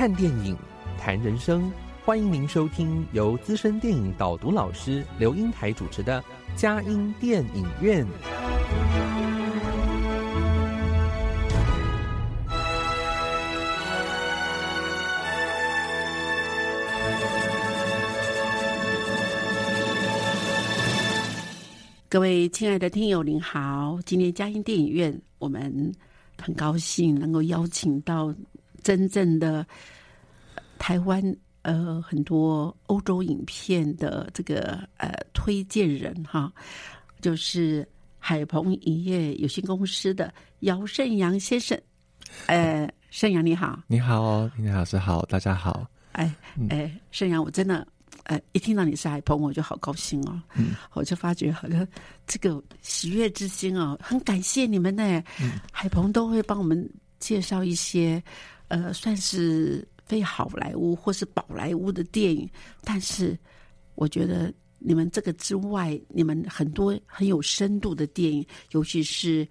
[0.00, 0.56] 看电影，
[0.96, 1.70] 谈人生，
[2.06, 6.22] 欢迎您收听由资深电影导读老师刘英台主持的
[6.58, 8.02] 《佳音电影院》。
[22.08, 23.98] 各位亲爱的听友，您好！
[24.06, 25.92] 今天佳音电影院，我们
[26.42, 28.34] 很高兴能够邀请到
[28.82, 29.66] 真正的
[30.78, 31.22] 台湾
[31.62, 36.52] 呃很多欧洲影片的这个呃推荐人哈，
[37.20, 37.86] 就是
[38.18, 41.80] 海鹏影业有限公司的姚胜阳先生。
[42.46, 45.86] 呃，胜阳你好，你好，你老师好，大家好。
[46.12, 46.34] 哎
[46.68, 47.86] 哎，胜阳，我真的。
[48.24, 50.40] 呃，一听到你是海鹏，我就好高兴哦。
[50.54, 51.86] 嗯，我就发觉好像
[52.26, 55.02] 这个喜悦之心哦，很感谢你们呢。
[55.40, 58.22] 嗯，海鹏都会帮我们介绍一些
[58.70, 62.48] 呃，算是非好莱坞或是宝莱坞的电影。
[62.82, 63.36] 但是
[63.96, 69.46] 我觉得你们这个之外，你们很多很有深度的电影，尤其是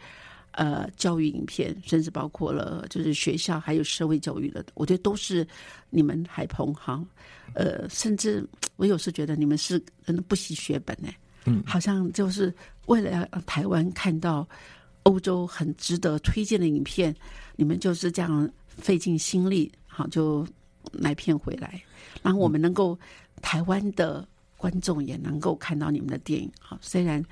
[0.51, 5.45] 呃教育影片，甚至包括了就是学校还有社会教育的，我觉得都是
[5.89, 7.05] 你们海鹏哈。
[7.53, 11.09] 呃，甚至我有时觉得你们是真的不惜血本呢，
[11.45, 12.53] 嗯，好像就是
[12.85, 14.47] 为了让台湾看到
[15.03, 17.13] 欧洲很值得推荐的影片，
[17.55, 18.47] 你们就是这样
[18.79, 20.47] 费尽心力，好就
[20.93, 21.81] 来骗回来，
[22.23, 22.97] 然后我们能够
[23.41, 24.27] 台湾的
[24.57, 27.23] 观众也能够看到你们的电影，好，虽然。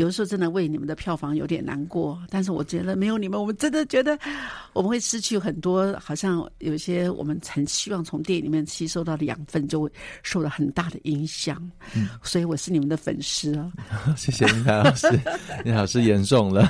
[0.00, 4.18] 有的时候真的为你们的票房有点难过，但是我觉得没有你们，我们真的觉得
[4.72, 9.92] 我们会失去很多，好像有些我们很希望从电影里面吸收到的养分，就会
[10.22, 11.70] 受到很大的影响。
[11.94, 13.70] 嗯，所以我是你们的粉丝啊！
[14.16, 15.06] 谢谢林凯老师，
[15.66, 16.66] 你老师严重了，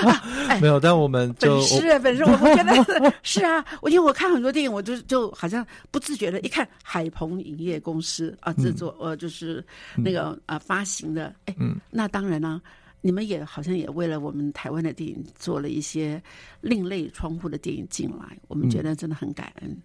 [0.58, 9.62] 没有，但我们粉丝啊，粉丝，我觉得是啊，我因为我看很多电影，我就就好像不自觉的，一看海鹏影业公司啊制作呃就是
[9.94, 11.54] 那个啊发行的，哎，
[11.90, 12.60] 那当然呢。
[13.02, 16.22] 你们也好像也为了我们台湾的电影做了一些
[16.62, 19.70] 另类窗户的电影进来，我们觉得真的很感恩。
[19.70, 19.82] 嗯，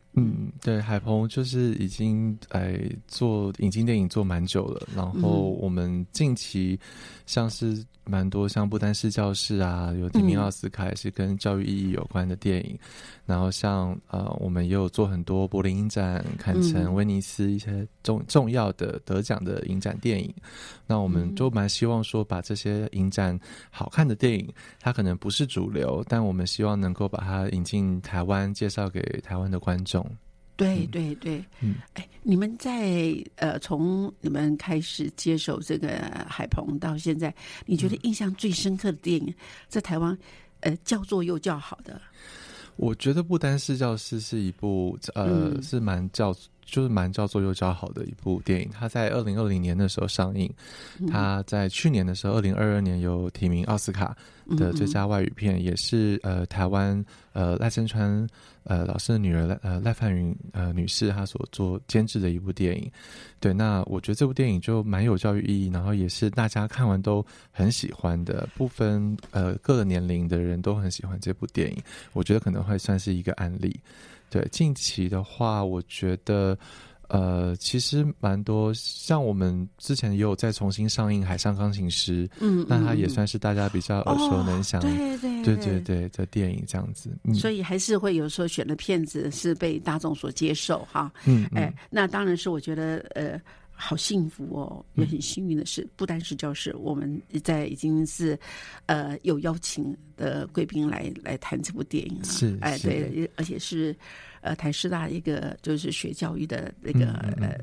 [0.61, 6.79] 对，海鹏就是已经哎做引进电影做蛮久了，然后我们近期
[7.25, 12.77] 像是蛮多像不丹式教室啊，有提名奥斯卡也是跟教育意义有关的电影。
[13.25, 20.33] 然后像呃，我们也有做很多柏林影展、坎城、威尼斯一些重重要的得奖的影展电影。
[20.85, 23.37] 那我们就蛮希望说，把这些影展
[23.69, 24.47] 好看的电影，
[24.79, 30.06] 它可能不是主流，但我们希望能够把它引进台湾，介绍给台湾的观众。
[30.57, 35.89] 对对对，嗯，哎，你们在呃，从你们开始接手这个
[36.27, 37.33] 海鹏到现在，
[37.65, 39.33] 你觉得印象最深刻的电影，
[39.69, 40.17] 在台湾
[40.61, 42.01] 呃叫座又叫好的？
[42.75, 46.35] 我觉得不单是教师是一部呃是蛮叫
[46.67, 50.47] 就是蛮叫做又叫好的一部电影，它在二零二零年的时候上映，
[51.09, 54.15] 它在去年的时候二零二二年有提名奥斯卡
[54.57, 58.27] 的最佳外语片，也是呃台湾呃赖声川。
[58.69, 62.91] 呃，老师的女儿赖呃赖范云呃女士，她所做监制的一部电影，
[63.39, 73.79] 对，那我觉得这部电影就蛮有教育意义，然后也是大家看完都很喜欢的，不分呃各个年龄的人都很喜欢这部电影，我觉得可能会算是一个案例。
[74.29, 76.57] 对，近期的话，我觉得。
[77.09, 87.17] 呃，其实蛮多，像我们之前也有再重新上映《海上钢琴师》，嗯，那它也算是大家比较耳熟能详，对对对对对的电影这样子。
[87.33, 93.39] 所以还是会有时候选的片子是被大众所接受哈，嗯，哎，那当然是我觉得呃。
[93.79, 98.37] 好幸福哦，也很幸运的是，不单是教室，我们在已经是，
[98.87, 102.23] 呃，有邀请的贵宾来来谈这部电影啊。
[102.23, 103.95] 是，哎，对，而且是，
[104.41, 107.05] 呃，台师大一个就是学教育的那个
[107.39, 107.55] 呃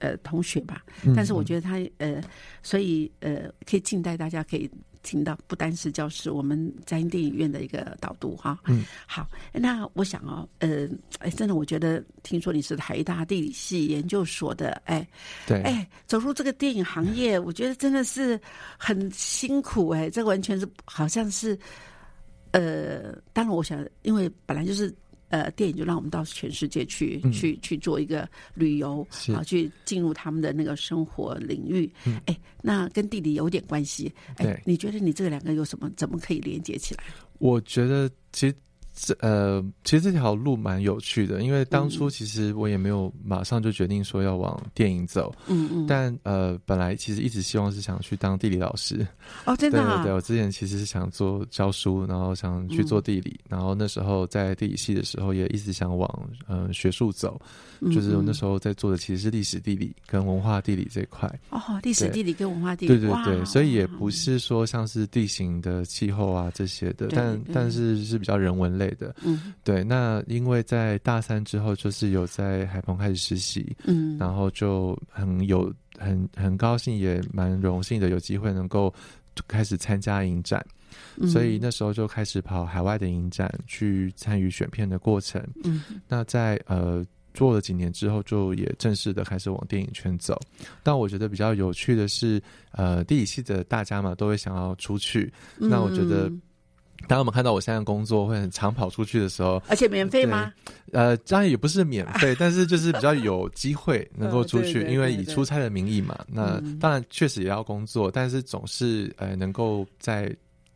[0.00, 0.84] 呃同学吧。
[1.14, 2.20] 但是我觉得他呃，
[2.60, 4.68] 所以呃，可以静待大家可以。
[5.02, 8.58] 听到不单是教师，我们在电影院的一个导读哈。
[8.66, 10.88] 嗯，好，那我想哦，呃，
[11.18, 15.06] 哎，真的，我觉得听说你是台大地理系研究所的，哎，
[15.46, 18.40] 对，哎，走入这个电影行业，我觉得真的是
[18.78, 21.58] 很辛苦哎，这完全是好像是，
[22.52, 24.94] 呃，当然，我想，因为本来就是
[25.32, 31.90] 呃电影就让我们到全世界去去去做一个旅游，啊，去进入他们的那个生活领域。
[32.26, 34.12] 哎，那跟地理有点关系。
[34.36, 37.02] 哎，你觉得你这两个有什么怎么可以连接起来？
[37.38, 38.54] 我觉得其实。
[38.94, 49.06] 这呃，其实这条路蛮有趣的，因为当初其实我也没有马上就决定说要往电影走，嗯嗯，但呃，本来其实一直希望是想去当地理老师，
[49.44, 57.40] 哦，真的，对对对，我之前其实是想做教书，然后想去做地理，然后那时候在地理系的时候也一直想往嗯学术走，
[57.92, 63.86] 就是我那时候在做的其实是历史地理跟文化地理这一块，哦，历史地理跟文化地理，对对对，所以也。
[63.92, 68.81] 不是说像是地形的气候啊这些的，但但是是比较人文类。
[68.90, 78.92] 的，嗯，对，那因为在大三之后，就是有在海鹏开始实习，嗯，然后就很有很很高兴，也蛮荣幸的，有机会能够
[79.46, 80.64] 开始参加影展，
[81.28, 87.04] 所以那时候就开始跑海外的影展，去参与选片的过程，嗯，那在呃
[87.34, 90.38] 做了几年之后，就也正式的开始往电影圈走。
[90.82, 92.42] 但我觉得比较有趣的是，
[92.72, 96.30] 呃，地理系的大家嘛，都会想要出去，那我觉得。
[97.08, 100.52] 当我们看到我现在工作会很常跑出去的时候，而且免费吗？
[100.92, 106.18] 呃，当然也不是免费，但是就是比较有机会能够出去，因为以出差的名义嘛。
[106.26, 110.34] 那当然确实也要工作，但是总是呃能够在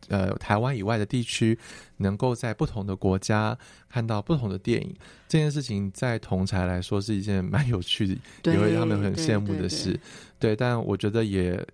[0.09, 1.59] 呃台湾以外的地区，
[1.97, 3.57] 能够在不同的国家
[3.89, 4.95] 看到不同的电影，
[5.29, 8.07] 这件事情在同才来说是一件蛮有趣
[8.43, 9.99] 的，也会他们很羡慕的事。
[10.39, 11.65] 对，但我觉得也。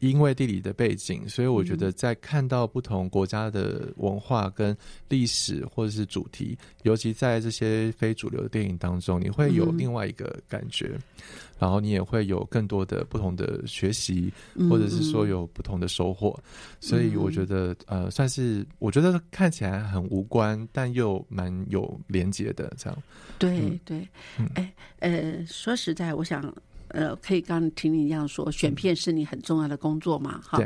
[0.00, 4.76] 因为地理的背景，所以我觉得在看到不同国家的文化跟
[5.08, 10.98] 历史或者是主题，尤其在这些非主流的电影当中，你会有另外一个感觉，
[11.58, 14.32] 然后你也会有更多的不同的学习，
[14.70, 16.38] 或者是说有不同的收获。
[16.80, 23.02] 所以我觉得，呃，算是我觉得看起来很无关，但又蛮有连结的这样。
[23.38, 24.06] 对对，
[24.54, 26.54] 哎呃，说实在，我想。
[26.94, 30.40] 呃，可以刚听你一样说，选片是你很重要的工作嘛？
[30.46, 30.62] 哈，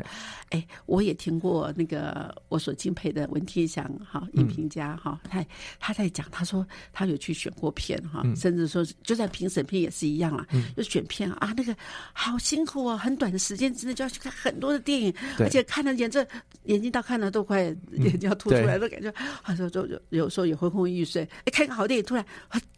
[0.51, 5.43] 哎，我也听过那个我所敬佩的文天祥哈影评家哈，他
[5.81, 10.47] 他在讲，他说他有去选过片哈，甚至说就在评审片也是一样啊，
[10.77, 11.75] 就选片啊，那个
[12.13, 16.27] 好辛苦啊，很短的时间之内就要去看很多的电影，而且看了眼这
[16.65, 19.11] 眼睛到看了都快眼睛要凸出来的感觉，
[19.43, 22.23] 他说就有有时候也昏昏欲睡，哎，看个好电影突然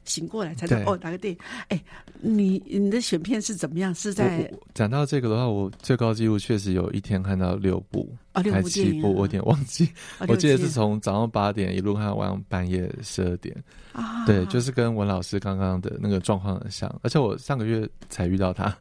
[0.05, 1.85] 醒过来才知道哦哪个电影，哎，
[2.21, 3.40] 你你的选片。
[3.41, 3.95] 是怎么样？
[3.95, 9.89] 是在讲到这个的话，我最高纪录确实有一天看到六部，还七部，我有点忘记。
[10.29, 13.57] 我记得是从早上八点一路看完半夜十二点。
[13.93, 16.89] 啊，对，就是跟文老师刚刚的那个状况很像。
[17.03, 18.77] 而且我上个月才遇到他，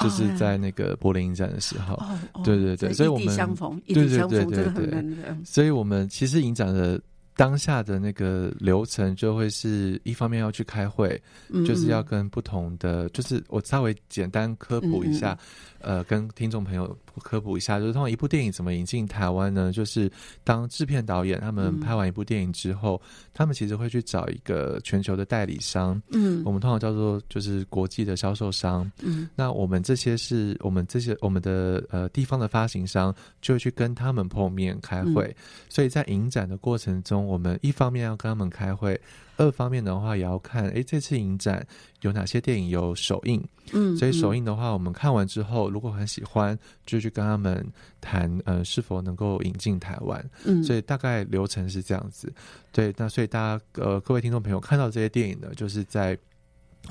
[0.00, 1.96] 就是在那个柏林影展的时候。
[2.44, 5.04] 对对对，所以我们相逢，对对对对对，
[5.44, 7.00] 所以我们其实影展的。
[7.38, 11.22] 当下的那个流程就会是一方面要去开会，
[11.64, 15.38] 就是要跟不同的，就是我稍微简单科普一下。
[15.80, 19.72] 呃，跟听众朋友科普一下，就是通过一部电影怎么引进台湾呢？
[19.72, 20.10] 就是
[20.44, 23.00] 当制片导演他们拍完一部电影之后，
[23.34, 35.34] 他们其实会去找一个全球的代理商，嗯，我们通常叫做就是国际的销售商，嗯，那我们这些是我们这些我们的呃地方的发行商就会去跟他们碰面开会，
[35.68, 39.00] 所以在影展的过程中，我们一方面要跟他们开会。
[39.38, 41.66] 二方面的话，也要看，哎，这次影展
[42.02, 43.42] 有哪些电影有首映，
[43.72, 47.64] 嗯，所以首映的话，我们看完之后，如果很喜欢，就去跟他们
[48.00, 52.30] 谈，呃，是否能够引进台湾，嗯，所以大概流程是这样子，
[52.72, 56.18] 对，那所以大家，呃，各位听众朋友看到这些电影呢，就是在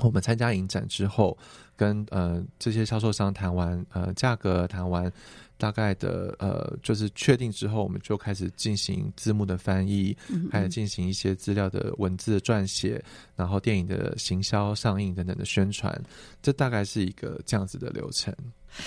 [0.00, 1.36] 我们参加影展之后，
[1.76, 5.12] 跟呃这些销售商谈完，呃，价格谈完。
[5.58, 10.16] 大概的呃，就是确定之后，我们就开始进行字幕的翻译，
[10.50, 13.04] 开始进行一些资料的文字撰写，
[13.36, 16.00] 然后电影的行销、上映等等的宣传，
[16.40, 18.34] 这大概是一个这样子的流程。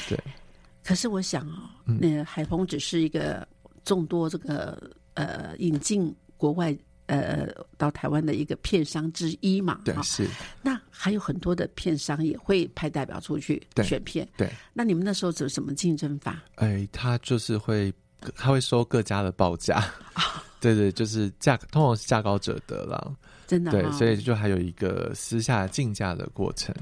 [0.10, 0.18] 对。
[0.84, 3.48] 可是我想啊，那海鹏只是一个
[3.84, 6.76] 众多这个呃引进国外。
[7.12, 7.46] 呃，
[7.78, 10.26] 到台湾的一个片商之一嘛，对，是。
[10.62, 14.50] 那还有很多的片商也会派代表出去选片，对。
[14.72, 16.42] 那你们那时候怎什么竞争法？
[16.56, 17.94] 哎，他就是会，
[18.38, 19.84] 他会收各家的报价，
[20.62, 23.14] 对对，就是价，通常是价高者得了，
[23.46, 23.72] 真的。
[23.72, 26.74] 对，所以就还有一个私下竞价的过程。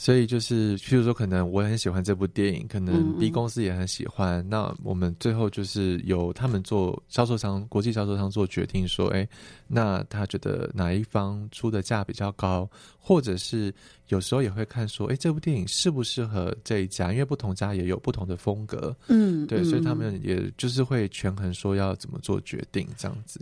[0.00, 4.42] 所以就是，譬如说，可能我很喜欢这部电影，可能 B 公司也很喜欢。
[4.48, 9.28] 那我们最后就是由他们做销售商、国际销售商做决定，说，哎，
[9.68, 12.66] 那他觉得哪一方出的价比较高，
[12.98, 13.70] 或者是
[14.08, 18.96] 有时候也会看说，哎，这部电影适不适合这一家，因为不同家也有不同的风格。
[19.08, 23.38] 嗯，对，所以他们也就是会权衡说要怎么做决定，这样子。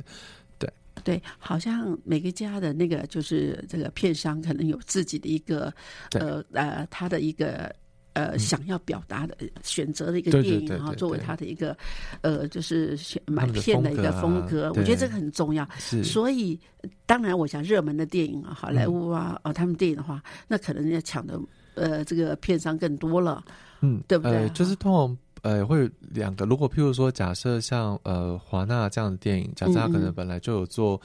[1.09, 5.73] 对对，好像每个家的那个就是这个片商可能有自己的一个
[6.12, 7.75] 呃呃他的一个。
[8.15, 11.77] 呃，想要表达的选择的一个电影然后，作为他的一个
[12.21, 15.65] 呃，就是买片的一个风格，我觉得这个很重要。
[16.03, 16.59] 所以，
[17.07, 21.38] 当然，我想热门的电影啊，好莱坞啊，哦，他们电影的话，那可能要抢的
[21.77, 23.45] 呃，这个片商更多了，
[23.83, 24.49] 嗯，对不对？
[24.49, 26.45] 就是通常呃，会两个。
[26.45, 31.00] 如果譬如说，假设像呃华纳这样的电影，假设他可能本来就有做。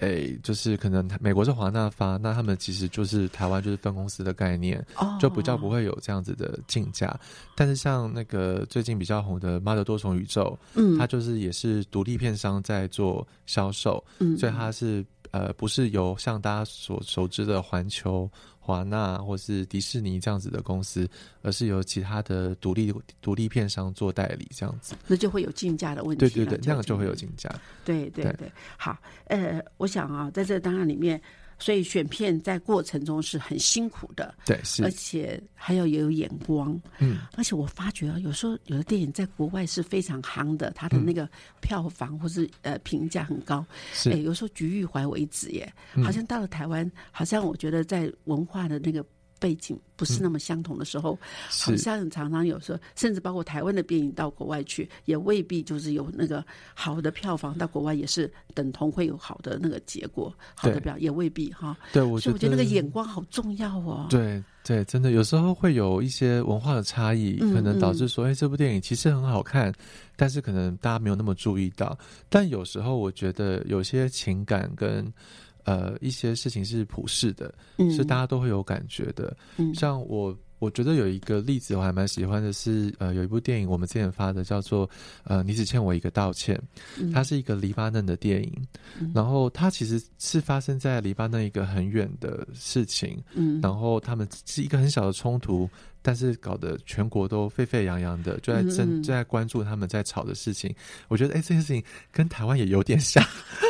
[0.00, 4.84] 诶，就是可能美国是华纳发，那他们其实就是台湾就是分公司的概念，
[5.20, 7.16] 就比较不会有这样子的竞价。
[7.54, 18.30] 但是像那个最近比较红的《妈的多重宇宙》，嗯，它就是也是独立片商在做销售，嗯，所以它是呃不是由像大家所熟知的环球。
[18.66, 21.06] 华纳或是迪士尼这样子的公司，
[21.42, 26.20] 而是由其他的独立独立片商做代理，这样子，那就会有竞价的问题。
[26.20, 27.54] 对对对，那样就会有竞价。
[27.84, 31.20] 对对对，好，呃，我想啊，在这档案里面。
[31.58, 41.28] 所以选片在过程中是很辛苦的，对，是，而且还要也有眼光，嗯，而且我发觉啊，有时候有的电影在国外是非常夯的，它的那个
[41.60, 45.72] 票房或是呃评价很高，是，有时候局域怀为止耶，
[46.04, 49.04] 好像到了台湾，好像我觉得在文化的那个。
[49.44, 51.18] 背景不是那么相同的时候，
[51.50, 57.58] 好像常常有时候，甚至包括台湾的电影到国外去，也未必就是有那个好的票房。
[57.58, 61.76] 到国外也是等同会有好的那个结果，好的表也未必哈。
[61.92, 64.06] 对，我觉得那个眼光好重要哦。
[64.08, 69.70] 对对，真的有时候会有一些文化的差异，可能导致说，哎，这部电影其实很好看，
[70.16, 71.98] 但是可能大家没有那么注意到。
[72.30, 75.12] 但有时候我觉得有些情感跟。
[75.64, 77.52] 呃，一些事情是普世的，
[77.90, 79.36] 是大家都会有感觉的。
[79.74, 84.86] 像我，我觉得有一个例子我还蛮喜欢的，是呃，有一部电影我们之前发的，叫做
[85.24, 86.60] 《呃，你只欠我一个道歉》，
[87.12, 88.66] 它是一个黎巴嫩的电影，
[89.14, 93.22] 然后它其实是发生在黎巴嫩一个很远的事情，
[93.62, 95.68] 然后他们是一个很小的冲突。
[96.06, 100.72] 但是搞得全国都沸沸扬扬的，就在正正在关注他们在吵的事情。
[101.08, 101.82] 我觉得，哎，这件事情
[102.12, 103.24] 跟台湾也有点像，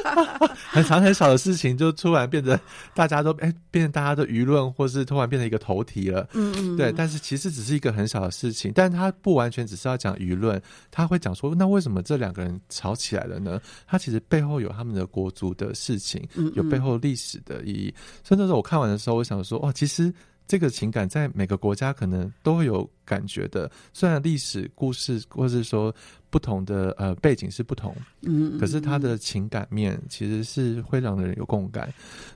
[0.69, 2.59] 很长很少的事情，就突然变得
[2.93, 6.29] 大家都哎，变成大家的舆论，或是突然变成一个头题了。
[6.33, 6.77] 嗯嗯。
[6.77, 10.61] 对，但是其实只是一个很小的事情，但他不完全只是要讲舆论，
[10.91, 13.61] 他会讲说，那为什么这两个人吵起来了呢？
[13.87, 16.21] 他其实背后有他们的国足的事情，
[16.57, 17.95] 有背后历史的意义。
[18.25, 20.13] 所以那时候我看完的时候，我想说，哦，其实。
[20.47, 25.95] 这个情感在每个国家可能都会有感觉的，虽然历史故事或是说
[26.29, 31.93] 不同的呃背景是不同，嗯，可是他的情感面其实是会让人有共感，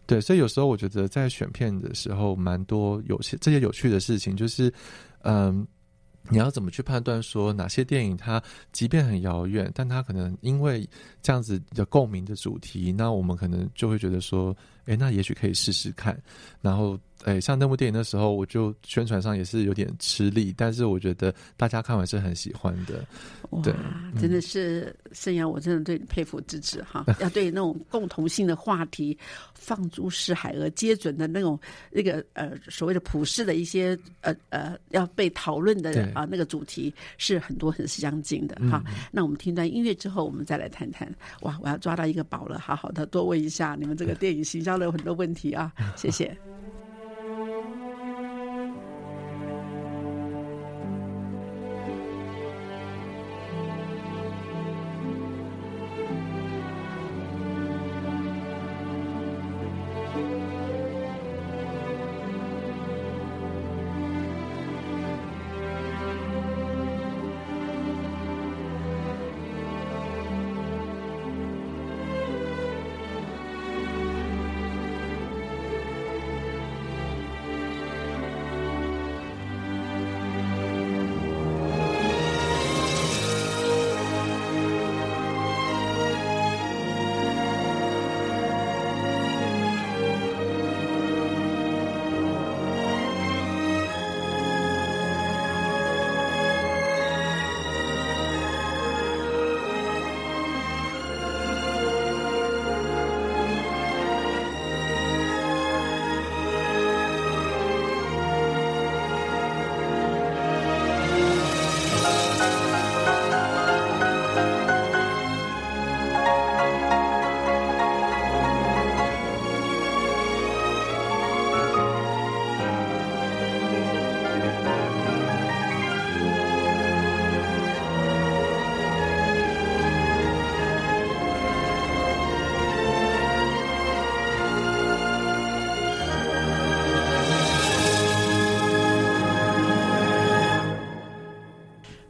[0.07, 4.73] 对，所以有时候我觉得在选片的时候，蛮多有些这些有趣的事情，就是
[5.23, 5.67] 嗯，
[6.31, 10.89] 你要怎么去判断说哪些电影它即便很遥远，但它可能因为
[11.21, 16.19] 这样子的共鸣的主题，那我们可能就会觉得说，哎，那也许可以试试看，
[16.63, 16.99] 然后。
[17.25, 23.05] 哎，像那部电影的时候，我就宣传上也是有点吃力，但是我觉得大家看完是很喜欢的。
[23.63, 23.75] 对，
[24.21, 27.05] 真的是盛阳，我真的对你佩服之至哈。
[27.21, 29.17] 要对那种共同性的话题
[29.55, 31.59] 放诸四海而皆准的那种
[31.91, 38.85] 那个呃所谓的普世的一些呃呃要被讨论的啊那个主题是很多很相近的哈。
[39.11, 41.13] 那我们听段音乐之后，我们再来谈谈。
[41.41, 46.37] 哇，我要抓到一个宝了，好好的多问一下你们这个电影行销的有很多问题啊，谢谢。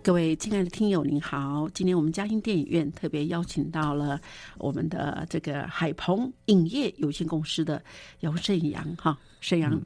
[0.09, 1.69] 各位亲爱的听友，您好！
[1.75, 4.19] 今天我们嘉兴电影院特别邀请到了
[4.57, 7.85] 我们的这个海鹏影业有限公司的
[8.21, 9.79] 姚胜阳哈，胜阳，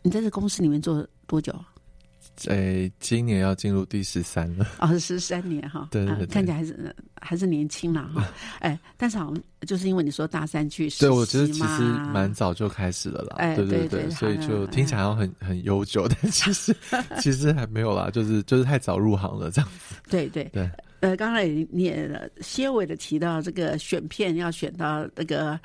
[0.00, 1.54] 你在这公司里面做多久？
[2.48, 8.26] 在今年要进入第十三了，哦，十三年哈， 对对对，看起来还是还是年轻了哈，
[8.60, 11.82] 哎， 但是好像就是因为你说大三去实习对我觉得其实
[12.12, 16.74] 蛮早就开始了啦，哎，对对对，所以就听起来好像很很悠久， 但其实
[17.20, 20.44] 其实还没有啦，就是就是太早入行了这样子，对对。
[20.52, 20.70] 对，
[21.00, 25.58] 呃，刚才你也些微的提到这个选片要选到那个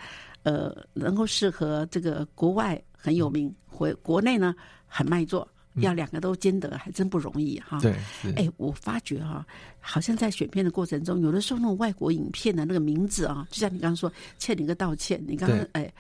[0.44, 4.54] 呃能够适合这个国外很有名，回国内呢
[4.88, 5.48] 很卖座。
[5.82, 7.80] 要两个都兼得，还真不容易哈。
[7.82, 7.94] 对，
[8.36, 9.46] 哎，我发觉哈，
[9.80, 15.24] 好像在选片的过程中，有的时候那种外国影片的那个名字啊，就像你刚刚说，欠你个道歉。
[15.28, 15.92] 你刚刚哎，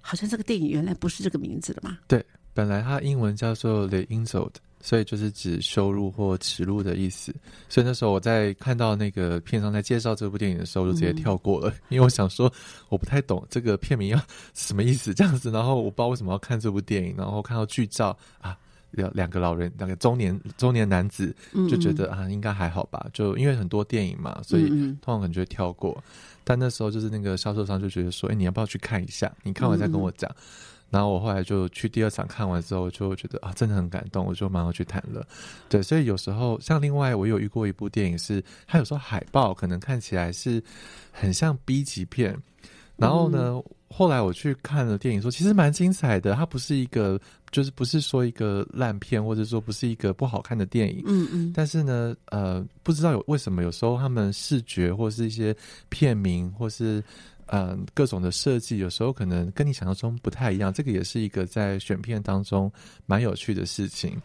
[0.00, 1.98] 好像这个电影原来不是这个名字的嘛？
[2.06, 4.50] 对，本来它英文叫做《The Insult》，
[4.80, 7.34] 所以就是指羞辱或耻辱的意思。
[7.68, 12.52] 所以那时候我在看到那个片商在介绍这部电影的时候，就直接跳过了，因为我想说
[12.90, 14.20] 我不太懂这个片名要
[14.54, 15.50] 什么意思这样子。
[15.50, 18.56] 然后我不知道为什么要看这部电影，然后看到剧照啊。
[18.96, 21.34] 两两个老人，两个中年中年男子
[21.68, 23.06] 就觉得啊，应该还好吧。
[23.12, 26.02] 就因为很多电影嘛，所以通常可能就会跳过。
[26.42, 29.32] 但那时候就是那个销售商就觉得说，哎，你要不要去看一下？
[29.42, 30.30] 你看完再跟我讲。
[30.90, 35.26] 然后我后来就去第二场看完之后，就觉得啊，真的很感动，我就马上去谈了。
[35.68, 40.62] 对，所以有时候像另外我有遇过一部电影，是它有时候海报可能看起来是
[41.10, 42.36] 很像 B 级片，
[42.96, 43.60] 然后呢。
[43.96, 46.34] 后来我去看了电影，说其实蛮精彩的。
[46.34, 47.16] 它不是一个，
[47.52, 51.00] 就是不是说一个烂片，或者说不是一个不好看的电影。
[51.06, 51.52] 嗯嗯。
[51.54, 55.54] 但是呢，呃，不知道有为什么有时候他们视觉或是一些
[55.90, 57.00] 片名，或是
[57.46, 60.72] 嗯各种的设计，有时候可能跟你想象中不太一样。
[60.72, 62.68] 这个也是一个在选片当中
[63.06, 64.20] 蛮有趣的事情。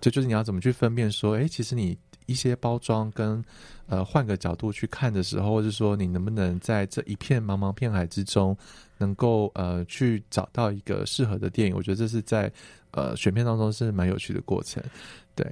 [0.00, 3.44] 就就是你要怎么去分辨说，哎，其实你一些包装跟
[3.90, 8.56] 呃换个角度去看的时候，或者说你能不能在这一片茫茫片海之中。
[9.00, 12.52] 能够呃去找到一个适合的电影，我觉得这是在
[12.90, 14.82] 呃选片当中是蛮有趣的过程，
[15.34, 15.50] 对，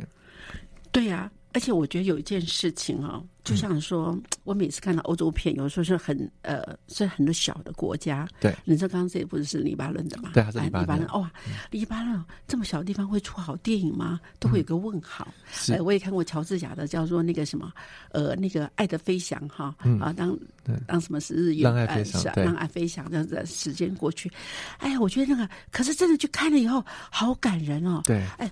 [0.92, 1.32] 对呀。
[1.58, 8.28] 而且我觉得有一件事情啊，就像说，我每次看到欧洲片，有时候是很呃，是很多小的国家。
[8.38, 10.30] 对，你知道刚刚这也不是是黎巴嫩的嘛？
[10.34, 11.04] 对，还是黎巴嫩。
[11.08, 11.28] 哇，
[11.72, 14.20] 黎巴嫩这么小的地方会出好电影吗？
[14.38, 15.26] 都会有个问号。
[15.50, 17.72] 是，我也看过乔治亚的叫做那个什么，
[18.12, 20.38] 呃，那个《爱的飞翔》哈啊，当
[20.86, 21.62] 当什么是日语？
[21.62, 24.30] 让爱飞翔，让爱飞翔，这样子时间过去，
[24.78, 28.00] 哎呀，我觉得那个，可是真的去看了以后，好感人哦。
[28.04, 28.48] 对，哎，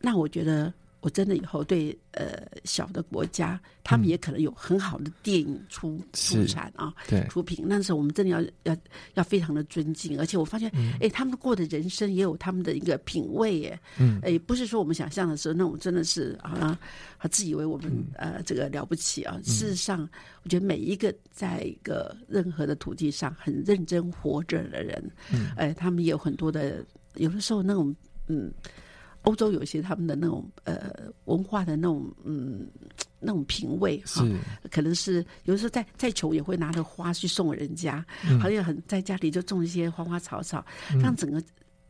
[0.00, 0.72] 那我觉得。
[1.06, 7.64] 我真的以后对呃小的国家，他们也可能有很好的电影出出产啊，对出品。
[7.64, 8.76] 那时候我们真的要要
[9.14, 10.68] 要非常的尊敬，而且我发现，
[11.00, 13.80] 哎，他们过的人生也有他们的一个品味，耶。
[14.00, 16.76] 嗯，哎，不是说我们想象的时候那种真的是啊，
[17.20, 19.38] 他自以为我们呃这个了不起啊。
[19.44, 20.08] 事实上，
[20.42, 27.94] 我觉得每一个在一个任何的土地上很认真活着的人，嗯，哎，他们也有很多的，有的时候那种
[28.26, 28.52] 嗯。
[29.26, 30.92] 欧洲有一些他们的那种呃
[31.26, 32.66] 文化的那种嗯
[33.18, 34.24] 那种品味哈，
[34.70, 38.04] 可能是有的时候再再穷也会拿着花去送人家，
[38.40, 40.64] 好像很在家里就种一些花花草草，
[41.02, 41.42] 让整个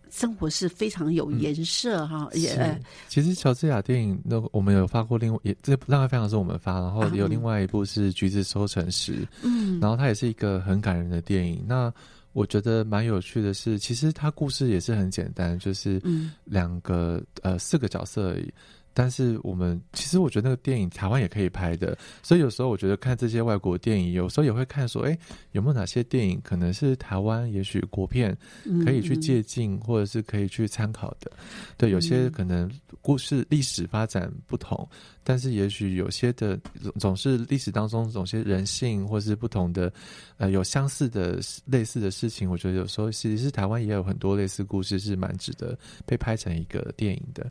[0.08, 2.26] 生活是非常有颜色哈。
[2.32, 11.62] 也其实乔治亚电影那我们有发过另外也这让爱非常是我们发，然后有另外一部是橘子收成时，嗯，然后它也是一个很感人的电影。
[11.66, 11.92] 那
[12.36, 15.98] 我觉得蛮有趣的是，其实它故事也是很简单，就是
[16.44, 18.52] 两个呃四个角色而已。
[18.98, 25.18] 但是我们其实我觉得那个电影台湾也可以拍的，所以有时候我觉得看这些外国电影，有时候也会看说，哎，
[25.52, 28.34] 有没有哪些电影可能是台湾也许国片
[28.86, 31.30] 可以去借鉴，或者是可以去参考的。
[31.76, 32.70] 对，有些可能
[33.02, 34.88] 故事历史发展不同，
[35.22, 36.58] 但是也许有些的
[36.98, 39.92] 总是历史当中总些人性，或是不同的
[40.38, 47.46] 呃有相似的类似的事情，我觉得有时候其实是台湾也有很多类似故事是蛮值得被拍成一个电影的。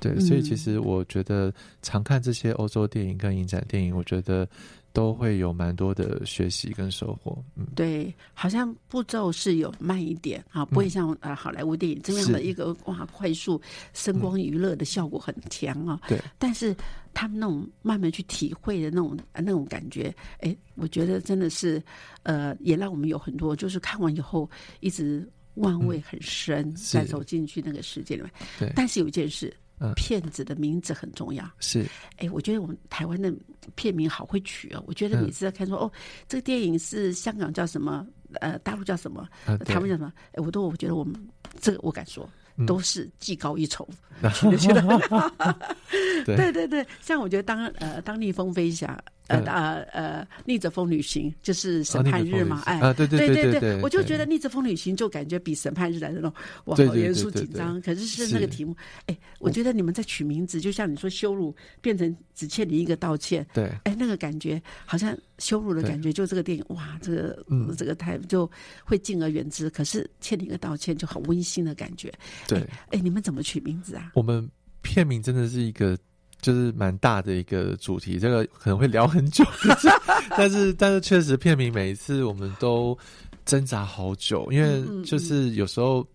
[0.00, 0.71] 对，所以其实。
[0.78, 4.48] 我觉得常看这些欧洲电影跟影展电影，我觉得
[4.92, 7.42] 都会有蛮多的学习跟收获。
[7.56, 13.60] 嗯，对，好像步骤是有慢一点啊，不会像呃好莱坞电影这样的一个哇快速
[13.94, 16.00] 声光娱乐的效果很强啊。
[16.08, 16.76] 对，但是
[17.14, 21.82] 他们那种慢慢去体会的那种那种感觉，哎，我觉得真的是
[22.22, 24.48] 呃，也让我们有很多就是看完以后
[24.80, 28.30] 一直万味很深，再走进去那个世界里面。
[28.58, 29.54] 对，但是有一件事。
[29.94, 31.84] 片子的名字很重要，是，
[32.18, 33.32] 哎，我觉得我们台湾的
[33.74, 34.82] 片名好会取哦。
[34.86, 35.92] 我觉得每次在看说，哦，
[36.28, 38.06] 这个电影是香港叫什么，
[38.40, 39.28] 呃，大陆叫什么，
[39.64, 41.14] 台湾叫什么，哎，我都我觉得我们
[41.60, 42.28] 这个我敢说，
[42.66, 43.88] 都是技高一筹。
[46.24, 46.52] 对。
[46.52, 48.96] 对对，像我觉得当呃当逆风飞翔。
[49.28, 56.32] 呃呃呃，逆着风旅行就是审判日嘛，哎，对对对对对，我就觉得逆着风旅行就感觉比审判日来的那种
[56.64, 57.80] 哇好严肃紧张。
[57.80, 68.50] 可是是那个题目，哎，我觉得你们在取名字，就像你说羞辱变成只欠你一个道歉，对，哎，那个感觉好像羞辱的感觉，就这个电影哇，这个这个太就
[68.84, 69.70] 会敬而远之。
[69.70, 72.12] 可是欠你一个道歉就很温馨的感觉，
[72.48, 72.58] 对，
[72.90, 74.10] 哎，你们怎么取名字啊？
[74.14, 74.46] 我们
[74.82, 75.96] 片名真的是一个。
[76.42, 79.42] 就是蛮大的一个主题，这个可能会聊很久，
[80.36, 82.98] 但是但是确实片名每一次我们都
[83.46, 86.06] 挣扎好久，因为就是有时候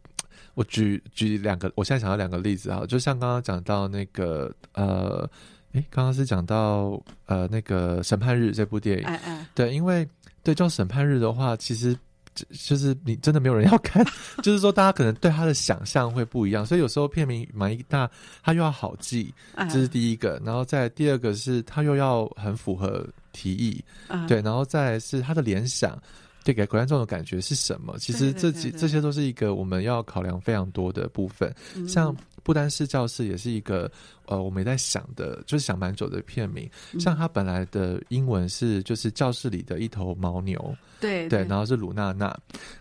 [0.54, 5.28] 我举举两个，我现在想到两个例子啊，就像刚刚讲到那个呃，
[5.72, 10.08] 诶，刚刚是讲到呃那个审判日这部电影，哎哎，对，因为
[10.44, 11.98] 对叫审判日的话，其实。
[12.52, 14.06] 就是你真的没有人要看，
[14.43, 18.10] 就是说大家可能对他的想象会不一样，所以有时候片名蛮一大，
[18.43, 23.84] 他又要好记，这是第一个，然后再第二个是他又要很符合提议，
[24.28, 25.97] 对，然后再是他的联想，
[26.43, 27.97] 对给观众的感觉是什么？
[28.00, 31.54] 其实这几这些都是一个我们要考量非常多的部分，
[31.88, 32.15] 像。
[32.48, 33.92] 不单是教室，也是一个
[34.28, 36.70] 呃，我没在想的，就是想蛮久的片名。
[36.98, 42.34] 像它本来的英文是就是教室里的一头牦牛，对对，然后是鲁娜娜。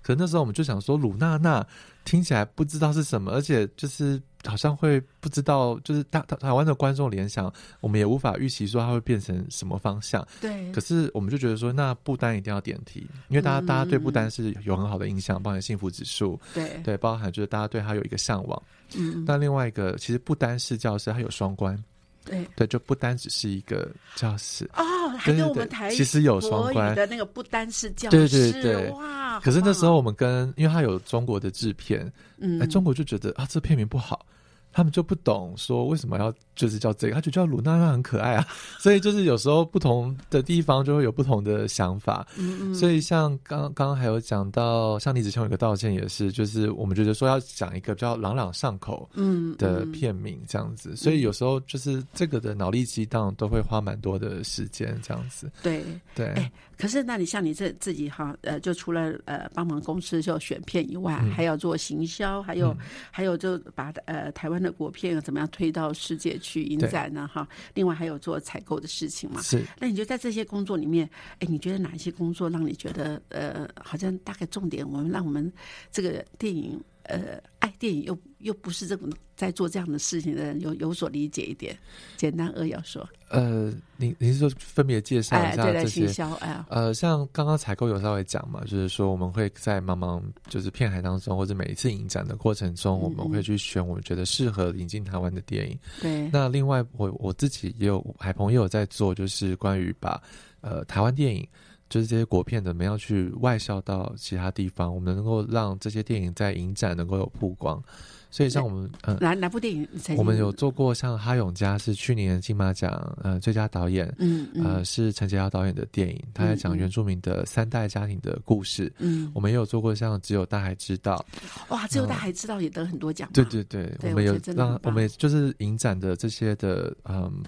[0.02, 1.66] 可那时候我们就想说，鲁娜娜
[2.04, 10.24] 听起来不知道是什么，而且就是好像会不知道，就是大台台湾的观众联想，我们也无法预期说它会变成什么方向。
[10.40, 10.70] 对。
[10.70, 18.62] 可是我们就觉得说，那不丹一定要点题，因为大家大家对不丹是有很好的印象，包含幸福指数，对对，包含就是大家对它有一个向往。
[18.94, 21.76] 嗯，那另外一个其实不单是教室，它有双关，
[22.24, 22.46] 对。
[22.54, 24.68] 对，就不单只是一个教室。
[24.74, 26.94] 哦，还跟我们台其实有双关。
[26.94, 29.40] 的那个不单是教室，对对对，哇！
[29.40, 34.24] 可是那时候我们跟，因为他有中国的制片，嗯，哎，中国就觉得啊，这片名不好。
[34.72, 38.46] 他们就不懂说为什么要就是叫这个，他就叫鲁娜娜很可爱啊，
[38.78, 42.26] 所以就是有时候不同的地方就会有不同的想法。
[42.36, 42.74] 嗯嗯。
[42.74, 55.50] 所以像刚刚刚还有讲到，像李子雄有个道歉也是，就是我们觉得说要讲一个比较朗朗上口嗯的片名这样子，所以有时候就是这个的脑力激荡都会花蛮多的时间这样子。
[55.62, 56.26] 对对。
[56.28, 62.76] 哎，可是那你像你这自己哈呃，就除了呃帮忙公司就选片以外，还要做行销，还有
[63.10, 64.72] 还有就把呃台湾的。
[64.76, 67.28] 国片怎么样推到世界去影展呢？
[67.32, 69.42] 哈，另外还有做采购的事情嘛。
[69.42, 71.08] 是，那你觉得在这些工作里面，
[71.40, 75.52] 哎，你觉得哪一些工作让你觉得呃，好像大概重点，我们让我们
[75.90, 76.80] 这个电影。
[77.08, 81.76] 呃，爱电影又又不是这种在做这样的事情的人，有有所理解一点。
[82.16, 86.06] 简单扼要说，呃，您您是说分别介绍一下这些？
[86.40, 95.78] 哎，呃，像刚刚采购有稍微讲嘛，就是说我们会在茫茫就是片海当中，或者每一次影展的过程中，我们会去选我们觉得适合引进台湾的电影。
[96.00, 96.28] 对。
[96.32, 100.20] 那另外，我我自己也有海鹏也有在做，就是关于把
[100.60, 101.46] 呃台湾电影。
[101.88, 107.82] 就是这些国片的，我们要去外销到其他地方，我们能够让这些电影在影展能够有曝光。
[108.28, 109.88] 所以像我们，呃，哪哪部电影？
[110.16, 118.92] 我们有做过像哈永嘉是去年金马奖呃最佳导演，嗯呃是陈杰尧导演的电影，他在讲原住民的三代家庭的故事。
[118.98, 121.24] 嗯，我们也有做过像只有大海知道，
[121.68, 123.30] 哇，只有大海知道也得很多奖。
[123.32, 127.42] 对对对，我们有让我们就是影展的这些的嗯。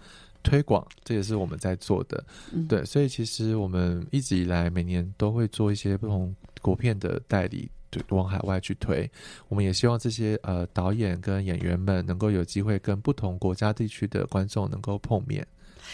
[0.49, 2.25] 推广，这也是我们在做的，
[2.67, 9.09] 对，所以其实我们一直以来每年都会做一些不同国片的代理，对，往海外去推。
[9.49, 15.47] 我们也希望这些呃导演跟演员们能够有机会跟不同国家地区的观众能够碰面。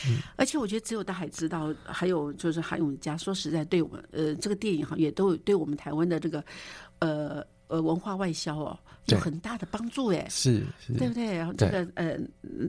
[0.07, 6.45] 嗯，而且我觉得只有大海知道，还有就是韩永嘉，说实在，对我们呃这个电影行业都有对我们台湾的这个
[7.01, 7.45] 呃。
[7.75, 10.65] 呃，文化外销哦，有很大的帮助哎，是，
[10.97, 11.37] 对不对？
[11.37, 12.17] 然后这个呃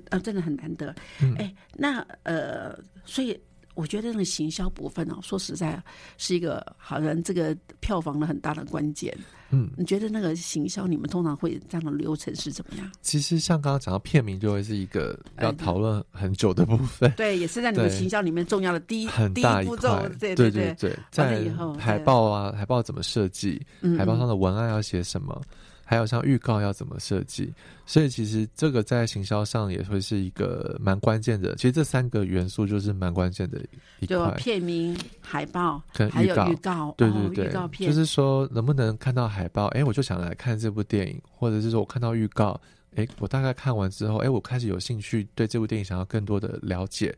[0.09, 0.93] 呃，真的很难得。
[1.37, 3.39] 哎，那呃，所以
[3.75, 5.79] 我觉得那个行销部分哦，说实在，
[6.17, 9.15] 是一个好像这个票房的很大的关键。
[9.55, 12.91] 嗯，你觉得那个行销，你们通常会这样的流程是怎么样？
[13.01, 17.09] 其实像刚刚讲到片名，就会是一个要讨论很久的部分。
[17.15, 19.97] 对，也是在你们行销里面重要的第一很大一步骤。
[20.19, 21.41] 对对对对，在
[21.79, 23.65] 海报啊，海报怎么设计？
[23.97, 25.41] 海报上的文案要写什么？
[25.85, 27.53] 还有像预告要怎么设计，
[27.85, 31.55] 所以其实这个在行销上也会是一个蛮关键的。
[31.55, 33.63] 其实这三个元素就是蛮关键的
[33.99, 34.31] 一块。
[34.31, 42.59] 片名、海报跟预告，预告对对对，预告片就是说能不能看到海报，哎，我就想来看这部电影，或者是说我看到预告。
[42.95, 47.15] 哎，我大概看完之后，哎，我开始有兴趣对这部电影想要更多的了解。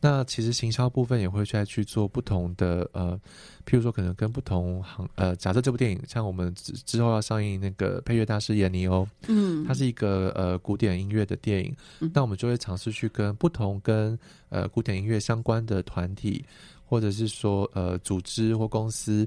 [0.00, 3.18] 那其实行销部分也会再去做不同的呃，
[3.66, 11.76] 譬如说可能跟不同行呃，假设这部电影像我们之之后要上映那个配乐大师闫妮欧，嗯，它是一个呃古典音乐的电影，
[12.12, 16.44] 那我们就会尝试去跟不同跟呃古典音乐相关的团体。
[16.90, 19.24] 或者是说，呃，组织或公司，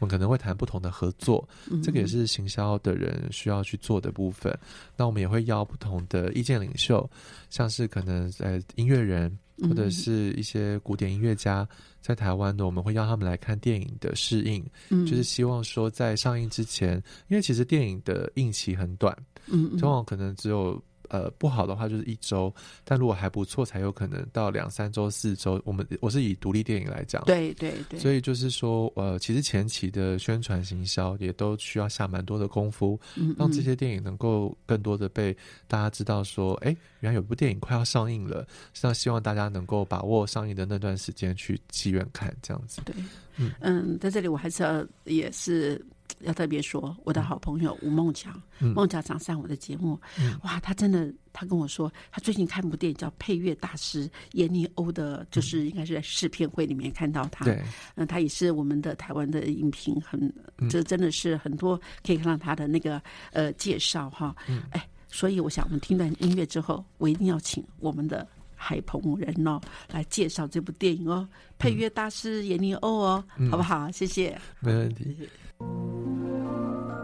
[0.00, 1.48] 我们可能会谈不同的合作，
[1.80, 4.52] 这个也是行销的人需要去做的部分。
[4.96, 7.08] 那我们也会邀不同的意见领袖，
[7.50, 9.30] 像是可能呃音乐人
[9.62, 11.64] 或者是一些古典音乐家，
[12.00, 14.64] 在台湾的，我们会邀他们来看电影的试映，
[15.06, 20.82] 就是希望说在上映之前，因为其实电影的映期很短，嗯，往往可能只有。
[21.14, 25.62] 呃，不好的话就是一周，但如果还不错，才有可能到两三周、四周。
[25.64, 32.98] 我们我是以独立电影来讲，对对对，所以就是说，呃，其实前期的宣传行销也都需要下蛮多的功夫，
[33.38, 35.32] 让这些电影能够更多的被
[35.68, 36.24] 大家知道。
[36.24, 38.44] 说，哎，原来有部电影快要上映了，
[38.82, 42.82] 那希望大家能够把握上映的那段时间去戏院看，这样子。
[42.84, 42.92] 对，
[43.36, 45.80] 嗯嗯，在这里我还是要也是。
[46.20, 50.00] 要特别说，我的好朋友吴梦强，梦强常上我的节目，
[50.42, 57.62] 哇，他真的，他跟我说，他最近看部电影叫《配乐大师》，闫妮欧的，就是应该是在试片会里面看到他，对，
[57.96, 60.32] 嗯，他也是我们的台湾的影评，很，
[60.70, 63.00] 这真的是很多可以看到他的那个
[63.32, 64.34] 呃介绍哈，
[64.70, 73.90] 哎，所以我想我们听段音乐之后，我一定要请我们的海鹏人哦来介绍这部电影哦，配乐大师闫妮欧哦，好不好？
[73.90, 75.16] 谢谢，没问题。
[75.64, 77.03] よろしくお願いします。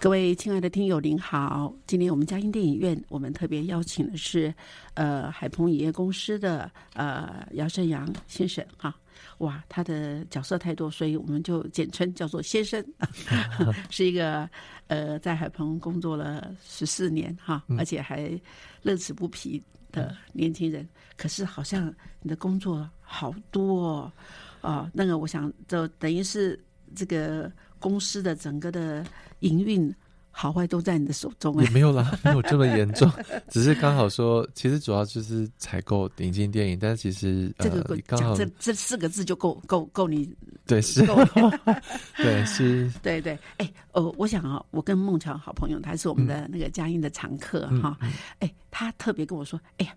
[0.00, 1.70] 各位亲爱的听友，您好！
[1.86, 4.52] 今天我们嘉音电影院，我们特别邀请的是，
[4.94, 8.96] 呃，海鹏影业公司的呃姚胜阳先生哈。
[9.38, 12.82] 哇，他的角色太多，所以我们就简称叫做先生。
[13.90, 14.48] 是一个
[14.86, 18.40] 呃，在海鹏工作了十四年哈，而且还
[18.80, 20.88] 乐此不疲的年轻人。
[21.14, 24.12] 可是好像你的工作好多哦，
[24.62, 26.58] 啊，那个我想就等于是
[26.96, 27.52] 这个。
[27.82, 29.02] 公司的整个的
[29.40, 29.92] 营运
[30.30, 33.10] 好坏都在你的手中，也没有啦， 没有这么严重，
[33.48, 40.32] 只是刚好说，其实主要就是采购引进电影，但是其实这个刚好这这四个字就够够够你
[40.66, 41.04] 对是，
[42.16, 47.98] 对是， 对对，哎哦，我想啊，我跟孟乔好朋友，他是我们的那个嘉音的常客哈，
[48.38, 49.92] 哎，他特别跟我说，哎呀，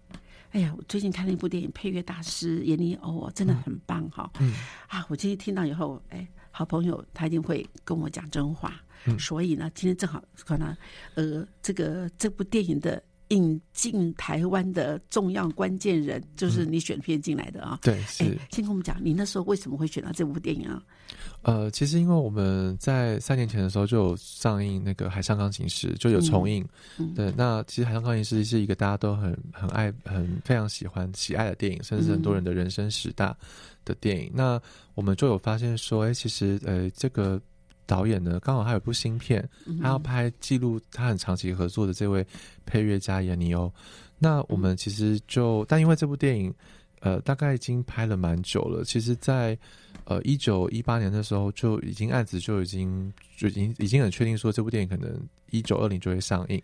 [0.52, 4.56] 哎呀，我最近看了一部电影，配乐大师闫妮欧真的很棒哈，嗯。
[4.88, 6.28] 啊，我今天听到以后，哎。
[6.56, 8.80] 好朋友，他一定会跟我讲真话，
[9.20, 10.76] 所以呢，今天正好可能，
[11.16, 17.80] 呃，这个这部电影的引进台湾的重要关键人，就是你选片进来的啊。
[17.82, 18.24] 对，是。
[18.52, 20.82] 先跟我们讲，你那时候为什么会选到这部电影啊？
[21.42, 26.66] 呃，其实因为我们在三年前的时候就有上映那个《海上钢琴师》，就有重映。
[27.16, 33.36] 对，那其实《海上钢琴师》是一个大家都很很爱、很非常喜欢、喜爱的电影，甚至很多人的人生十大。
[33.86, 34.58] 的电影，那
[34.94, 37.38] 我们就有发现说，哎，其实呃，这个
[37.86, 39.48] 导演呢，刚好他有部新片，
[39.82, 42.26] 他要拍记录他很长期合作的这位
[42.66, 43.72] 配乐家闫尼欧。
[44.20, 46.54] 那我们其实就，但因为这部电影，
[47.02, 49.58] 呃，大概已经拍了蛮久了，其实，在
[50.06, 55.20] 呃一九一八年的时候就已经案子就已经就已经已经很确定说这部电影可能
[55.52, 56.62] 一九二零就会上映，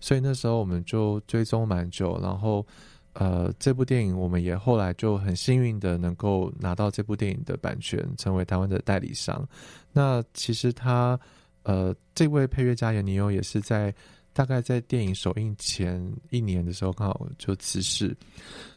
[0.00, 2.66] 所以那时候我们就追踪蛮久，然后。
[3.12, 9.46] 呃，这部电影我们也后来就很幸运的能够拿到这部电影的版权，成为台湾的代理商。
[9.92, 11.18] 那其实他，
[11.64, 13.92] 呃，这位配乐家也尼欧也是在
[14.32, 18.16] 大概在电影首映前一年的时候刚好就辞世，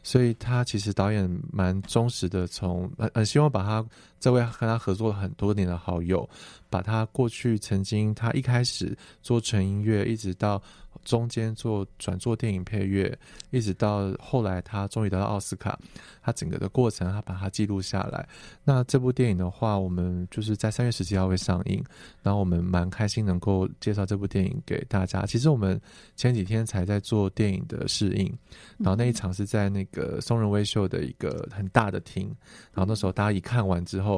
[0.02, 3.86] 所以他其实导演蛮忠实的，从很很希望把他
[4.24, 6.26] 这位跟他合作了很多年的好友，
[6.70, 10.62] 把他过去曾经他一开始做成音乐，一直到。
[11.02, 13.18] 中间做转做电影配乐，
[13.50, 15.78] 一直到后来他终于得到奥斯卡，
[16.22, 18.26] 他整个的过程他把它记录下来。
[18.62, 21.84] 那这部电影的话，我们就是在三月十七号会上映，
[22.22, 25.26] 然后我们蛮开心能够介绍这部电影给大家。
[25.26, 25.78] 其实我们
[26.16, 28.32] 前几天才在做电影的试映，
[28.78, 32.28] 然后那一场是在那个松仁威秀的一个很大的厅，
[32.72, 34.13] 然后那时候大家一看完之后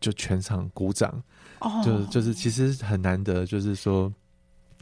[0.00, 1.22] 就全场鼓掌，
[1.84, 4.12] 就就是其实很难得，就是说。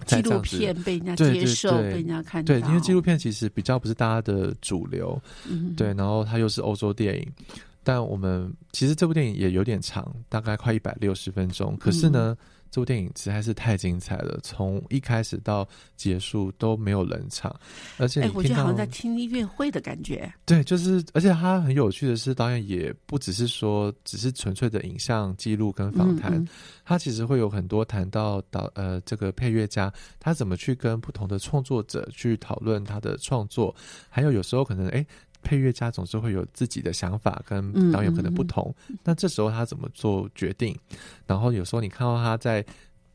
[0.07, 2.47] 纪录片被人家接受，被人家看到。
[2.47, 5.21] 对，因为纪录片其实比较不是大家的主流，
[5.77, 5.88] 对。
[5.94, 7.33] 然后它又是欧洲电影，
[7.83, 11.77] 但我们其实这部电影也有点长，大概快一百六十分钟。
[11.79, 12.37] 可是呢。
[12.70, 17.54] 这部电影实在是太精彩了，从一开始到结束都没有冷场，
[17.96, 20.33] 而且哎，我觉得好像在听音乐会的感觉。
[20.44, 26.46] 对，就是而且他很有趣的是，导演也不只是说只是纯粹的影像记录跟访谈，
[26.85, 33.74] 他其实会有很多谈到导呃这个配乐家他怎么去跟不同的创作者去讨论他的创作，
[34.09, 35.04] 还有有时候可能哎。
[35.48, 38.74] 配乐家总是会有自己的想法，跟导演可能不同。
[39.02, 40.76] 那这时候他怎么做决定？
[41.26, 42.62] 然后有时候你看到他在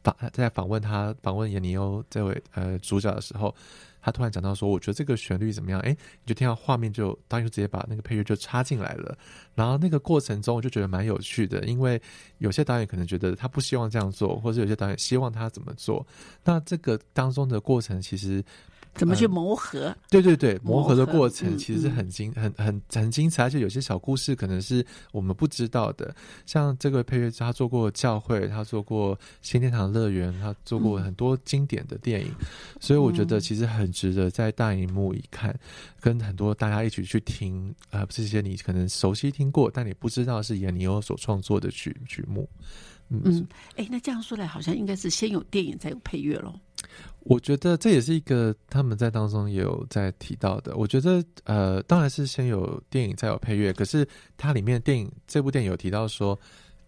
[0.04, 3.54] 访在访问他访问闫尼欧这位呃主角的时候，
[4.02, 9.16] 他突然讲到说：“我觉得这个旋律怎么样？”哎，你就听到画面就导演就直接把那个配乐就插进来了。
[9.54, 12.02] 然后那个过程中我就觉得蛮有趣的，因为
[12.40, 16.04] 有些导演可能觉得他不希望这样做，或者有些导演希望他怎么做。
[16.44, 18.44] 那这个当中的过程其实。
[18.96, 19.96] 怎么去磨合？
[20.10, 26.16] 对对对，磨合的过程其实是很精、很很很精彩，而且有些小故事可能是我们不知道的。
[26.46, 32.32] 像这个配乐他做过教会，他做过新天堂乐园，他做过很多经典的电影，
[32.80, 35.58] 所以我觉得其实很值得在大荧幕一看，
[36.00, 42.48] 跟很多大家一起去听啊，这些你可能熟悉听过，但你不知道是闫尼欧所创作的曲曲目。
[43.10, 43.46] 嗯，
[43.76, 46.54] 哎，那这样说来，好像应该是先有电影，再有配乐喽。
[47.20, 50.76] 我觉得这也是一个他们在当中也有在提到的。
[50.76, 53.72] 我觉得，呃，当然是先有电影，再有配乐。
[53.72, 56.38] 可是它里面电影这部电影有提到说，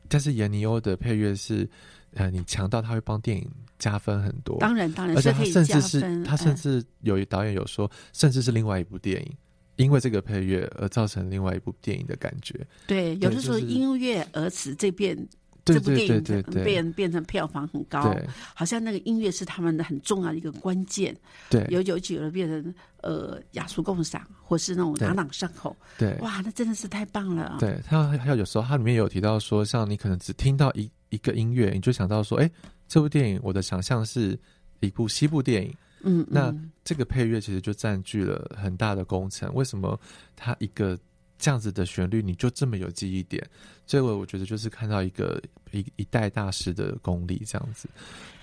[0.10, 1.70] 但是闫尼欧的配乐是，
[2.16, 3.50] 呃，你强到他会帮电影
[3.80, 4.58] 加分很多。
[4.60, 9.32] 当然，当然，而且他甚至是他甚至有一导演有说，甚至是另外一部电影。
[9.78, 12.66] 因为这个配乐而造成另外一部电影的感觉。
[12.88, 15.18] 对，有的时候音乐而此这边。
[15.66, 18.16] 对这部电影对对对对变变成票房很高，
[18.54, 21.14] 好像那个音乐是他们的很重要的一个关键。
[21.50, 25.76] 对有有有的变成呃雅俗共赏，或是那种对朗朗上口。
[25.98, 27.58] 对哇，那真的是太棒了。
[27.60, 32.50] 对，它还有有时候它里面有提到说，像你可能只听到一一个音乐，你就想到说，哎，
[32.88, 34.40] 这部电影我的想象是
[34.82, 35.76] 一部西部电影。
[36.08, 39.52] 嗯，那嗯这个配乐其实就占据了很大的工程。
[39.56, 40.00] 为什么
[40.36, 40.96] 它一个
[41.38, 43.46] 这样子的旋律你就这么有记忆点？
[43.86, 47.90] 这个我觉得就是看到一个一一代大师的功力这样子。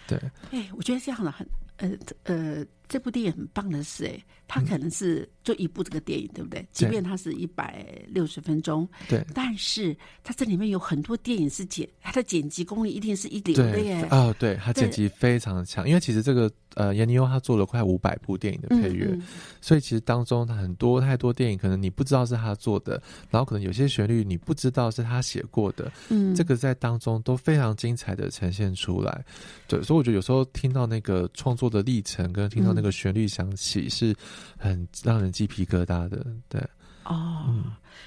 [0.07, 0.18] 对，
[0.51, 1.90] 哎，我觉得这样的很呃
[2.24, 4.66] 呃，这部电影很棒的是，哎，它嗯。
[4.66, 6.66] 可能是就一部这个电影，对不对？
[6.72, 9.24] 即便它是一百六十分钟，对。
[9.34, 14.07] 但是它这里面有很多电影是剪，它的剪辑功力一定是一流的对耶。
[14.11, 19.22] 哦，对，他剪辑非常的强，因为其实这个呃，闫妮欧他做了快五百部电影的配乐，嗯嗯。
[19.61, 29.24] 所以其实当中他很多太多电影，可能你不知道是他做的，然后可能有些旋律你不知道是他写过的，嗯，这个在当中都非常精彩的呈现出来。
[29.66, 34.14] 对，所以我觉得有时候听到那个创作的历程，跟听到那个旋律响起，是
[34.59, 36.26] 很让人鸡皮疙瘩的。
[36.49, 36.61] 对，
[37.05, 37.64] 哦，嗯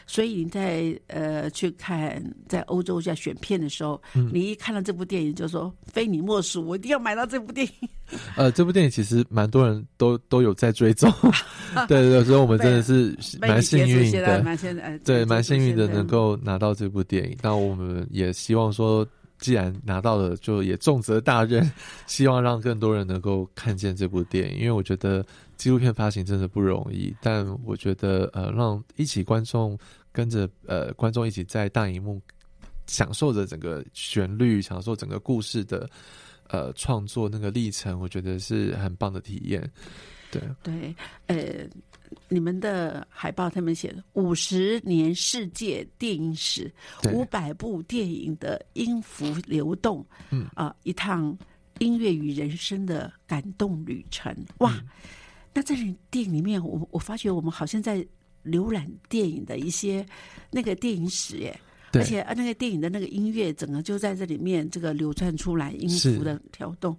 [0.07, 7.89] 所以你在呃去看在欧洲在选片的时候，嗯你一看到这部电影就说非你莫属，我一定要买到这部电影。
[8.36, 11.11] 呃，这部电影其实蛮多人都都有在追踪，
[11.88, 17.38] 对对对，所以我们真的是蛮幸运的，蛮现在呃对，蛮幸运的能够拿到这部电影。
[17.41, 19.05] 那我们也希望说，
[19.45, 21.71] 既然拿到了，就也重责大任，
[22.07, 24.57] 希望让更多人能够看见这部电影。
[24.57, 25.23] 因为我觉得
[25.55, 29.77] 纪录片发行真的不容易，但我觉得呃，让一起观众
[30.11, 32.19] 跟着呃观众一起在大荧幕
[32.87, 35.87] 享受着整个旋律，享受整个故事的
[36.47, 39.61] 呃创作那个历程，我觉得是很棒的体验。
[40.31, 40.95] 对，对，
[41.27, 41.37] 呃，
[42.27, 46.71] 你们的海报他们写的五十年世界电影史，
[47.11, 51.37] 五百部电影的音符流动，嗯啊、一趟
[51.79, 54.35] 音乐与人生的感动旅程。
[54.59, 54.87] 哇，嗯
[55.53, 55.75] 那在
[56.11, 58.05] 电影里面，我我发觉我们好像在
[58.43, 60.05] 浏览电影的一些
[60.51, 61.59] 那个电影史耶。
[61.95, 66.95] 对而且啊，那个电影的那个音乐，整个就在这里面这个流窜出来，音符的调动，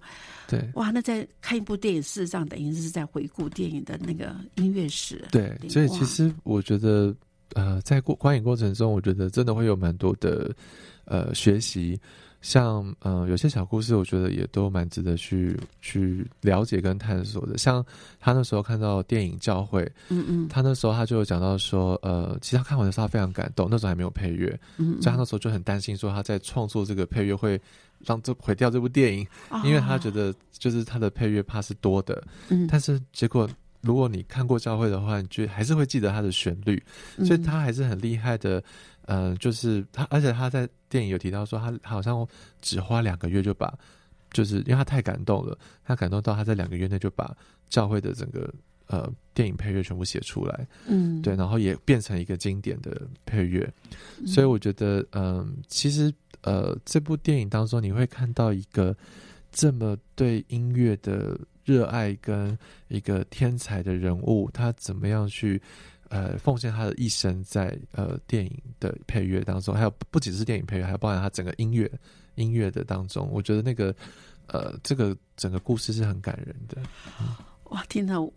[0.48, 0.66] 对。
[0.74, 0.90] 哇！
[0.90, 5.22] 那在看一部电影，事实上等于是在回顾电影的那个音乐史。
[5.30, 7.14] 对，所以其实我觉得，
[7.54, 10.54] 呃，在过观影过程中，我觉得真的会有蛮多的
[11.04, 12.00] 呃学习，
[12.46, 17.58] 像呃有些小故事，我觉得也都蛮值得去去了解跟探索的。
[17.58, 17.84] 像
[18.20, 27.60] 他那时候看到电影《教会》，嗯嗯他那时候他就有讲到说，呃，其实他看完的时候他非常感动，那时候还没有配乐，嗯，所以他那时候就很担心说他在创作这个配乐会
[28.06, 29.26] 让这毁掉这部电影，
[29.64, 36.80] 因为他觉得，得就是他的配乐怕是多的，嗯，但是结果，如果你看过教会的话，你就还是会记得他的旋律，
[37.24, 38.62] 所以他还是很厉害的。
[39.06, 42.26] 嗯、就是他，而且他在电影有提到说，他好像
[42.60, 43.72] 只花两个月就把，
[44.30, 47.36] 就是因为他太感动了，他感动到他在两个月内就把
[47.68, 48.52] 教会的整个
[48.86, 53.72] 呃电影配乐全部写出来，嗯，对，然后也变成一个经典的配乐。
[54.26, 58.96] 所以我觉得，嗯，其实呃，这部电影当中你会看到一个
[59.50, 62.56] 这么对音乐的热爱跟
[62.88, 65.60] 一个天才的人物，他怎么样去
[66.08, 71.90] 呃奉献他的一生在呃电影的配乐当中，还有不只是电影配乐，还有包含他整个音乐
[72.34, 73.94] 音乐的当中，我觉得那个
[74.46, 76.82] 呃这个整个故事是很感人的。
[77.70, 78.30] 哇，听到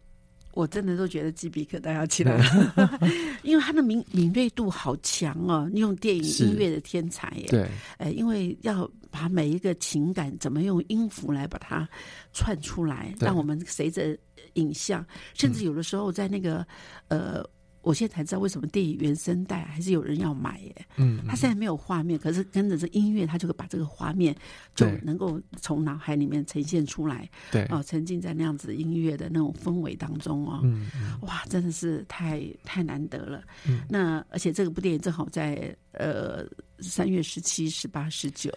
[0.54, 3.00] 我真的都觉得鸡皮疙瘩要起来了，
[3.44, 7.46] 因为他的敏敏锐度好强哦，用电影音乐的天才耶。
[7.50, 11.88] 对，呃，因为要把每一个情感怎么用音符来把它
[12.34, 14.18] 串出来，对让我们随着
[14.54, 15.06] 影像，
[15.36, 16.66] 甚至有的时候在那个、
[17.08, 17.44] 呃，
[17.82, 20.76] 我现在才知道为什么电影原声带还是有人要买耶。
[20.98, 24.36] 嗯，它现在没有画面，可是跟着这音乐，它就会把这个画面
[24.76, 27.30] 就能够从脑海里面呈现出来。
[27.52, 33.42] 对，哦，沉浸在那样子音乐的那种氛围当中哦，嗯嗯哇，真的是太太难得了。
[33.68, 36.46] 嗯那而且这个部电影正好在呃
[36.80, 38.52] 三月十七、十八、十九，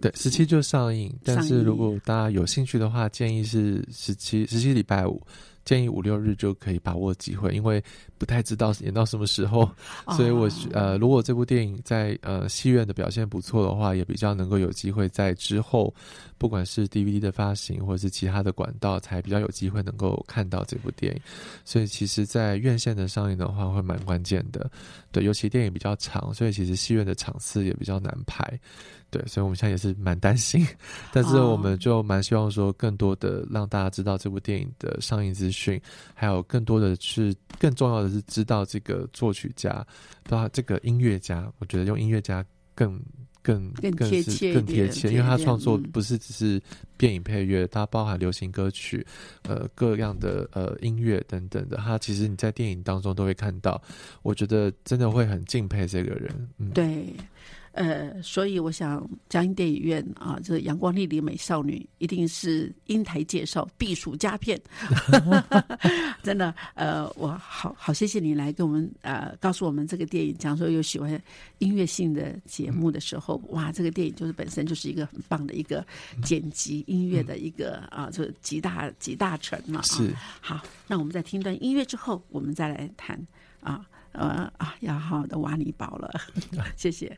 [0.00, 5.20] 对，十七就上映，但是如果大家有兴趣的话，建议是十七十七礼拜五，
[5.66, 7.82] 建议五六日就可以把握机会，因为
[8.16, 9.68] 不太知道演到什么时候，
[10.16, 15.92] 所以我哦呃，如果这部电影在呃戏院的表现不错的话，也比较能够有机会在之后，
[16.38, 21.20] 不管是 DVD 的发行或者是其他的管道，才比较有机会能够看到这部电影。
[21.64, 24.70] 所以其实，在院线的上映的话，会蛮关键的。
[25.10, 28.58] 对，尤其电影比较长，所以其实戏院的场次也比较难排。
[29.16, 30.66] 对，所以我们现在也是蛮担心，
[31.10, 35.80] 但是哦我们就蛮希望说，更多的让大家知道这部电影的上映资讯。
[36.12, 39.70] 还有更多的是更重要的是知道这个作曲家，
[40.24, 41.50] 知道这个音乐家。
[41.58, 42.44] 我觉得用音乐家
[42.74, 43.00] 更
[43.40, 46.60] 更更贴切更贴切，因为他创作嗯不是只是
[46.98, 49.06] 电影配乐，它包含流行歌曲，
[49.42, 51.78] 呃，各样的呃音乐等等的。
[51.78, 53.80] 他其实你在电影当中都会看到，
[54.22, 56.48] 我觉得真的会很敬佩这个人。
[56.58, 57.14] 嗯，对，
[57.76, 64.58] 呃，所以我想嘉音电影院啊，这《阳光丽丽美少女》一定是英台介绍必属佳片，
[66.24, 66.54] 真的。
[66.74, 71.22] 呃，我好好谢谢你来跟我们呃告诉我们这个电影，讲说有喜欢
[71.58, 75.86] 音乐性的节目的时候，哇，这个电影就是本身就是一个很棒的一个
[76.22, 79.80] 剪辑音乐的一个啊，这集大集大成嘛。
[79.80, 83.20] 啊是好，那我们在听段音乐之后，我们再来谈
[83.60, 86.10] 啊，呃啊，要好好的挖你宝了，
[86.74, 87.14] 谢谢。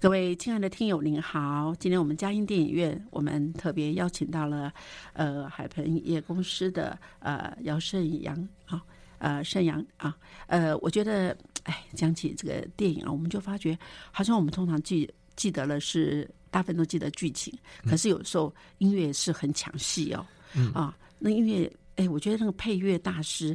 [0.00, 1.74] 各位亲爱的听友，您好！
[1.78, 4.72] 今天我们嘉音电影院，我们特别邀请到了
[5.12, 8.82] 呃海鹏影业公司的呃姚胜阳啊，
[9.18, 13.78] 呃盛阳啊，呃，我觉得哎，讲起这个电影啊，我们就发觉
[14.10, 17.52] 好像我们通常记记得了是大部分都记得剧情，
[17.84, 20.26] 可是有时候音乐是很抢戏哦。
[20.54, 23.54] 嗯啊，那音乐，哎，我觉得那个配乐大师，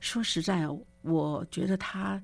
[0.00, 2.20] 说实在哦，我觉得他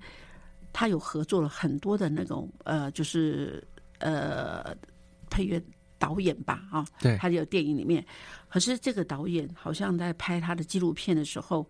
[0.74, 3.62] 他有合作了很多的那种呃，就是
[4.00, 4.76] 呃
[5.30, 5.62] 配乐
[5.98, 7.16] 导演吧，啊，对。
[7.16, 8.04] 他有电影里面，
[8.48, 11.66] 可是这个导演好像在拍他的纪录片的时候，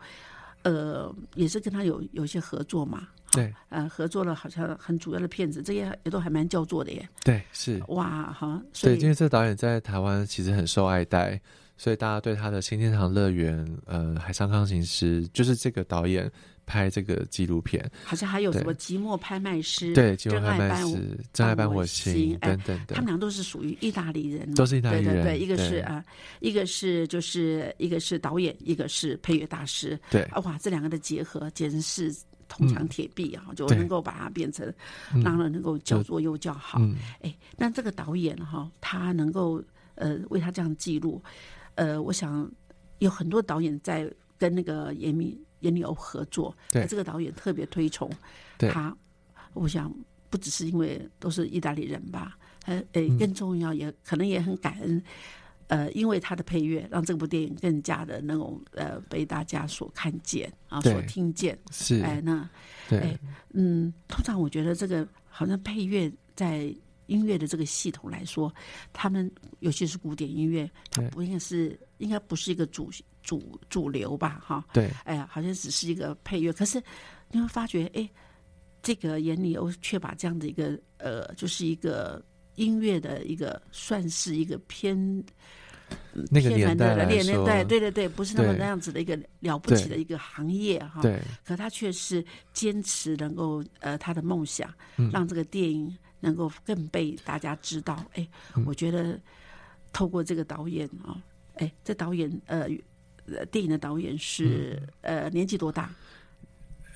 [0.62, 3.54] 呃，也是跟他有有一些合作嘛，对。
[3.68, 11.38] 呃，合作了好像很主要的片子，这些也都还蛮叫座的耶，对是，哇哈，所对，以因为这个导演在台湾其实很受爱戴，
[11.76, 16.30] 所以大家对他的《新天堂乐园》呃，《海上钢琴师》就是这个导演
[16.66, 18.74] 拍这个纪录片，好像还有什么对。
[18.74, 26.04] 寂寞拍卖师，对，金拍卖师、真爱伴我心心，哎等等他们的，俩都是属于意大利人哦，都是意大利人对对对，一个是啊，
[26.40, 30.22] 一个是就是一个是导演，一个是配乐大师，对。
[30.24, 32.14] 啊哇，这两个的结合简直是
[32.48, 34.66] 铜墙铁壁啊，就能够把它变成
[35.14, 35.22] 嗯。
[35.22, 36.78] 让人能够叫座又叫好。
[36.80, 39.62] 嗯，哎，那这个导演哈，他能够
[39.94, 41.22] 呃为他这样记录，
[41.74, 42.50] 呃，我想
[42.98, 46.86] 有很多导演在跟那个严米严里欧合作，对。
[46.86, 48.08] 这个导演特别推崇
[48.56, 48.70] 对。
[48.70, 48.96] 他，
[49.54, 49.92] 我想
[50.30, 53.18] 不只是因为都是意大利人吧，呃，诶，嗯。
[53.18, 55.02] 更重要也可能也很感恩。
[55.68, 61.58] 呃，因为他的配乐，让这部电影更加的那种呃被大家所看见啊，所听见。
[61.70, 62.48] 是，哎，那
[62.86, 62.98] 对。
[62.98, 63.18] 哎，
[63.54, 66.72] 嗯，通常我觉得这个好像配乐在
[67.06, 68.54] 音乐的这个系统来说，
[68.92, 72.90] 他们尤其是古典音乐，它不应该是应该不是一个主
[73.22, 74.42] 主主流吧？
[74.44, 76.82] 哈，对，哎呀，好像只是一个配乐，可是
[77.30, 78.08] 你会发觉，哎，
[78.82, 82.22] 这个眼里欧却把这样的一个呃，就是一个
[82.56, 84.96] 音乐的一个算是一个偏
[86.14, 91.02] 嗯那个年代来说对对对对，不是那么那样子的一个了不起的一个行业哈。
[91.02, 98.04] 对，可他却是坚持能够呃他的梦想，嗯让这个电影能够更被大家知道。
[98.14, 98.26] 哎，
[98.56, 99.20] 嗯我觉得
[99.92, 101.22] 透过这个导演啊、
[101.54, 102.68] 哎，这导演呃
[103.26, 105.90] 呃电影的导演是、嗯呃年纪多大？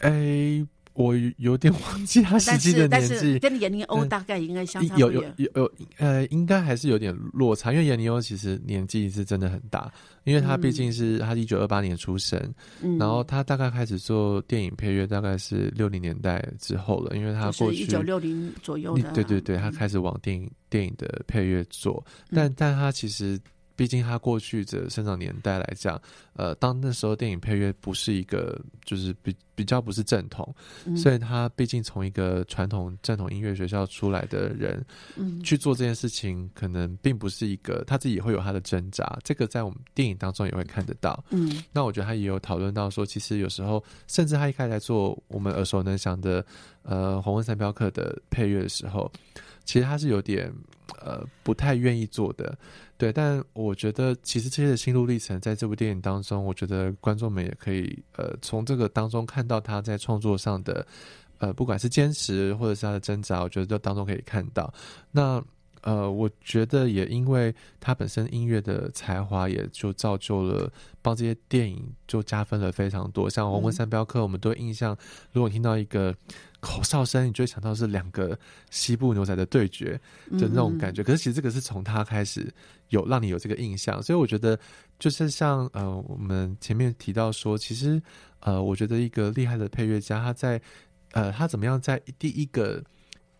[0.00, 3.38] 哎，我有点忘记他实但际的是但是年纪。
[3.38, 5.22] 跟严宁欧大概应该相差有有。
[5.36, 9.92] 有有呃，应该还是有点落差，因为严尼欧其实年纪是真的很大，
[10.24, 12.40] 因为他毕竟是、他一九二八年出生，
[12.82, 23.40] 嗯，然后他大概开始做电影配乐大概是六零年代之后了，因为他是过去一九六零左右对对对，他开始往电影电影的配乐做，但但他其实。
[23.78, 26.02] 毕竟他过去的生长年代来讲，
[26.32, 30.52] 呃，当那时候电影配乐不是一个，就是比比较不是正统，
[30.84, 41.24] 嗯所以他毕竟从一个传统正统音乐学校出来的人，嗯去做这件事情，可能并不是一个他自己也会有他的挣扎，这个在我们电影当中也会看得到。
[41.30, 46.44] 嗯那我觉得他也有讨论到说，其实有时候，甚至他一开始在做我们耳熟能详的
[46.82, 49.08] 呃《红温三镖客》的配乐的时候，
[49.64, 50.52] 其实他是有点
[51.00, 52.58] 呃不太愿意做的。
[52.98, 60.84] 对，但我觉得其实这些的心路历程，在这部电影当中，我觉得观众们也可以呃从这个当中看到他在创作上的
[61.38, 64.74] 呃不管是坚持或者是他的挣扎，我觉得这当中可以看到。
[65.12, 65.42] 那
[65.82, 70.68] 呃，我觉得也因为他本身音乐的才华，也就造就了
[71.00, 73.30] 帮这些电影就加分了非常多。
[73.30, 74.98] 像《红温三镖客》，我们都印象，
[75.30, 76.12] 如果你听到一个
[76.60, 78.38] 口哨声，你就会想到是两个
[78.70, 79.92] 西部牛仔的对决
[80.32, 81.02] 的那种感觉。
[81.02, 82.52] 可是其实这个是从他开始
[82.88, 84.58] 有让你有这个印象，所以我觉得
[84.98, 88.00] 就是像呃，我们前面提到说，其实
[88.40, 90.60] 呃，我觉得一个厉害的配乐家，他在
[91.12, 92.82] 呃，他怎么样在第一个。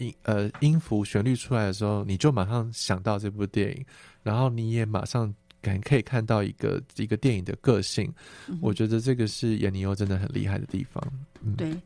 [0.01, 3.85] 音呃音符旋律出来的时候，你就马上想到这部电影，
[4.23, 8.09] 然后你也马上感可以看到一个一个电影的个性。
[8.47, 11.03] 嗯我觉得这个是严尼欧真的很厉害的地方。
[11.43, 11.77] 嗯，对，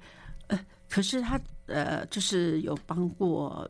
[0.49, 0.61] 呃，
[0.93, 3.66] 可是他呃，就是有帮过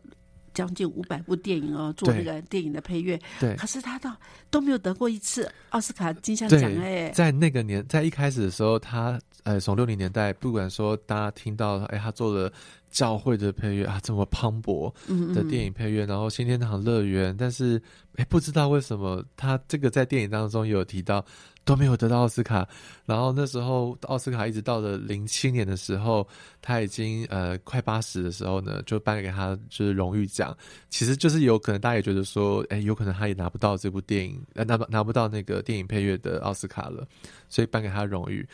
[0.52, 3.16] 将近五百部电影哦，做那个电影的配乐。
[3.38, 4.14] 对可是他到
[4.50, 7.10] 都没有得过一次奥斯卡金像奖，哎。
[7.10, 12.52] 在那个年，在一开始的时候，他呃，从六零年代，不管说大家听到，哎，他做了
[12.90, 17.80] 教会的配乐啊，这么磅礴嗯的电影配乐，然后新天堂乐园，但是
[18.16, 21.24] 哎，不知道为什么他这个在电影当中有提到
[21.64, 22.68] 都没有得到奥斯卡，
[23.06, 26.26] 然后那时候奥斯卡一直到了零七年的时候，
[26.60, 30.56] 他已经呃快八十的时候呢，就颁给他就是荣誉奖，
[30.90, 37.06] 其实就是有可能大家也觉得说，哎，有可能他也拿不到这部电影，呃，拿拿不到那个电影配乐的奥斯卡了，
[37.48, 38.46] 所以颁给他荣誉。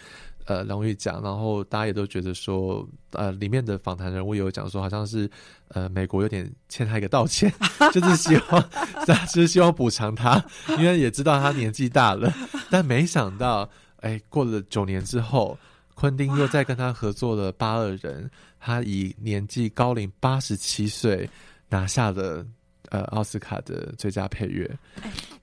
[0.48, 5.30] 呃，荣誉奖，然后大家也都觉得说，呃，里面的访谈人物有讲说，好像是
[5.68, 7.52] 呃，美国有点欠他一个道歉，
[7.92, 8.70] 就是希望，
[9.06, 10.42] 就是希望补偿他，
[10.78, 12.32] 因为也知道他年纪大了，
[12.70, 13.68] 但没想到，
[14.00, 15.58] 哎，过了九年之后，
[15.94, 18.24] 昆汀又再跟他合作了《八二人》，
[18.58, 21.28] 他以年纪高龄八十七岁
[21.68, 22.42] 拿下了
[22.88, 24.66] 呃奥斯卡的最佳配乐。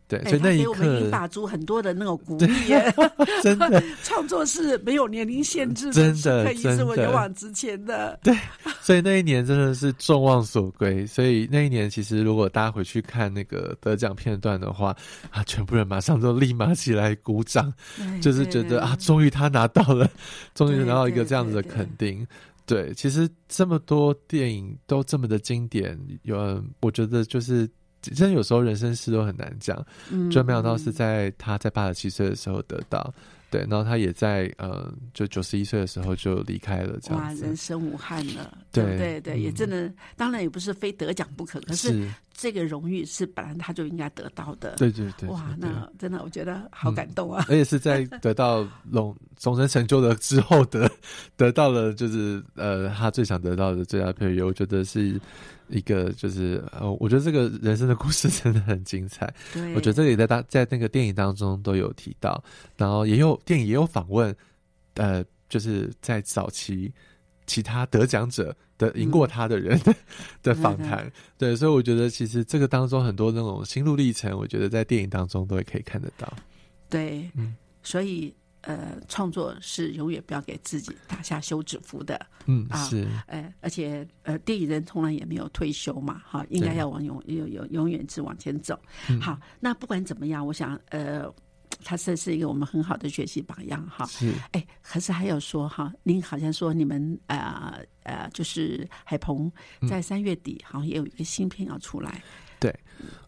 [0.08, 2.48] 对，哎所以那一他给我们刻英法族很多的那种鼓励，
[3.42, 8.20] 真的 创作是没有年龄限制真的是可以勇往直前的。
[8.22, 8.38] 对
[8.82, 11.08] 所以那一年真的是众望所归。
[11.08, 14.96] 所以那一年，其实如果大家回去看那个得奖片段的话，
[15.32, 20.08] 啊，全部人马上都立马起来鼓掌，哎就是觉得啊，终于他拿到了，
[20.54, 22.26] 终于拿到一个对这样子的肯定。
[22.68, 27.68] 对，其实这么多电影都这么的经典，有我觉得就是。
[28.12, 33.14] 真的有时候人生事都很难讲，嗯就没想到是在他在八十七岁的时候得到，
[33.50, 37.56] 对，然后他也在呃，就九十一岁的时候就离开了，这哇，人。
[37.56, 39.20] 生无憾了，对不对？
[39.22, 44.76] 对，也嗯真的，当然也不是非得奖不可，可是是，这个荣誉是本来他就应该得到的。
[44.76, 47.46] 对对对，哇，那真的我觉得好感动啊！
[47.48, 50.90] 而且是在得到龙终身成就的之后得
[51.38, 55.20] 得到了，就是呃他最想得到的最佳配乐，我觉得是
[55.70, 59.34] 一个就是呃，我觉得这个人生的故事真的很精彩。
[59.54, 62.44] 对，我觉得这个也在当在那个电影当中都有提到，
[62.78, 64.36] 然后也有电影也有访问，
[64.96, 66.92] 呃，就是在早期
[67.46, 69.96] 其他得奖者的赢过他的人的、
[70.42, 76.32] 的访谈，对，所以我觉得其实这个当中很多那种心路历程，我觉得在电影当中都会可以看得到。
[76.90, 77.56] 对，嗯。
[77.84, 78.34] 所以
[78.66, 82.20] 呃，创作是永远不要给自己打下休止符的。
[82.48, 88.80] 嗯，啊是，呃，而且呃，电影人从来也没有退休嘛，哈，应该要往永永永永远是往前走。
[89.10, 91.32] 嗯好，那不管怎么样，我想呃，
[91.84, 94.06] 他这是一个我们很好的学习榜样哈。
[94.08, 99.52] 是，哎，可是还有说哈，您好像说你们呃呃，就是海鹏
[99.82, 102.24] 嗯在三月底好像也有一个新片要出来，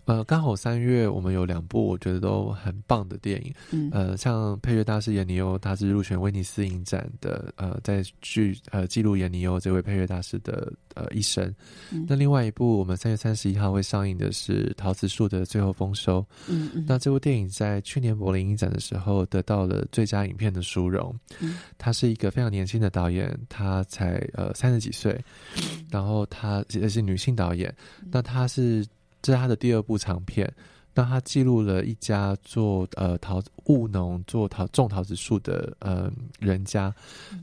[0.05, 11.53] 呃，刚好三月我们有两部我觉得都很棒的电影，嗯呃，像配乐大师闫尼欧，他是入选威尼斯影展的，呃，在剧呃记录闫尼欧这位配乐大师的呃一生。
[11.91, 16.25] 嗯那另外一部我们三月三十一号会上映的是陶瓷树的最后丰收。
[16.47, 21.13] 嗯嗯，那这部电影在去年柏林影展的时候得到了最佳影片的殊荣。
[21.41, 25.11] 嗯他是一个非常年轻的导演，他才呃三十几岁，
[25.57, 27.75] 嗯然后他也是女性导演。
[28.09, 28.87] 那他是
[29.27, 30.49] 这是他的第二部长片。
[30.93, 36.09] 那他记录了一家做呃桃务农、做桃种桃子树的呃
[36.39, 36.91] 人家，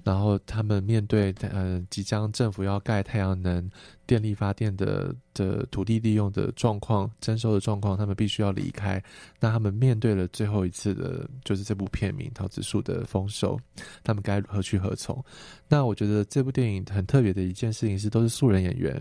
[0.03, 3.71] 然后他们面对呃即将政府要盖太阳能
[4.07, 9.03] 电力发电的的土地利用的状况、征收的状况，他们必须要离开。
[9.41, 13.57] 那他们面对了最后一次的，就是这部片名《桃子树的丰收》，
[14.03, 15.25] 他们该何去何从？
[15.69, 18.93] 那我觉得这部电影很特别的一件事情是，都是素人演员，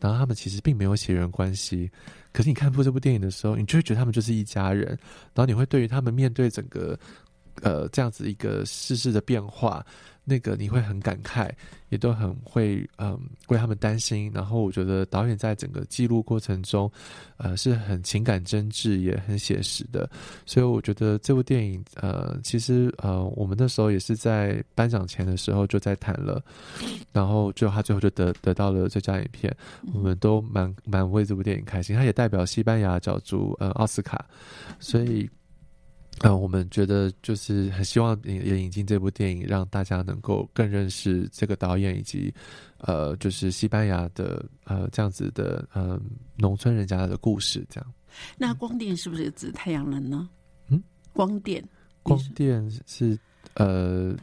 [0.00, 1.90] 然后他们其实并没有血缘关系。
[2.32, 4.88] 可是你看过这部电影的时候，你就会觉得他们就是一家人，
[5.34, 6.98] 然后你会对于他们面对整个
[7.62, 9.84] 呃这样子一个世事的变化，
[10.28, 11.50] 那个你会很感慨，
[11.88, 13.18] 也都很会嗯
[13.48, 14.30] 为他们担心。
[14.34, 16.90] 然后我觉得导演在整个记录过程中，
[17.38, 20.08] 呃是很情感真挚，也很写实的。
[20.44, 26.42] 所以我觉得这部电影呃其实呃我们那时候也是在颁奖前的时候就在谈了，
[27.10, 29.54] 然后最后他最后就得得到了最佳影片，
[29.94, 31.96] 我们都蛮蛮为这部电影开心。
[31.96, 34.26] 他也代表西班牙角逐呃奥斯卡，
[34.78, 35.28] 所以。
[36.20, 42.32] 呃，我们觉得就是很希望也也引进这部电影，让大家能够更认识这个导演以及
[42.78, 46.00] 呃，就是西班牙的呃这样子的呃
[46.36, 47.64] 农村人家的故事。
[47.70, 47.94] 这样，
[48.36, 50.28] 那光电是不是指太阳能呢？
[50.68, 51.64] 嗯，光电，
[52.02, 53.18] 光电是
[53.54, 54.14] 呃，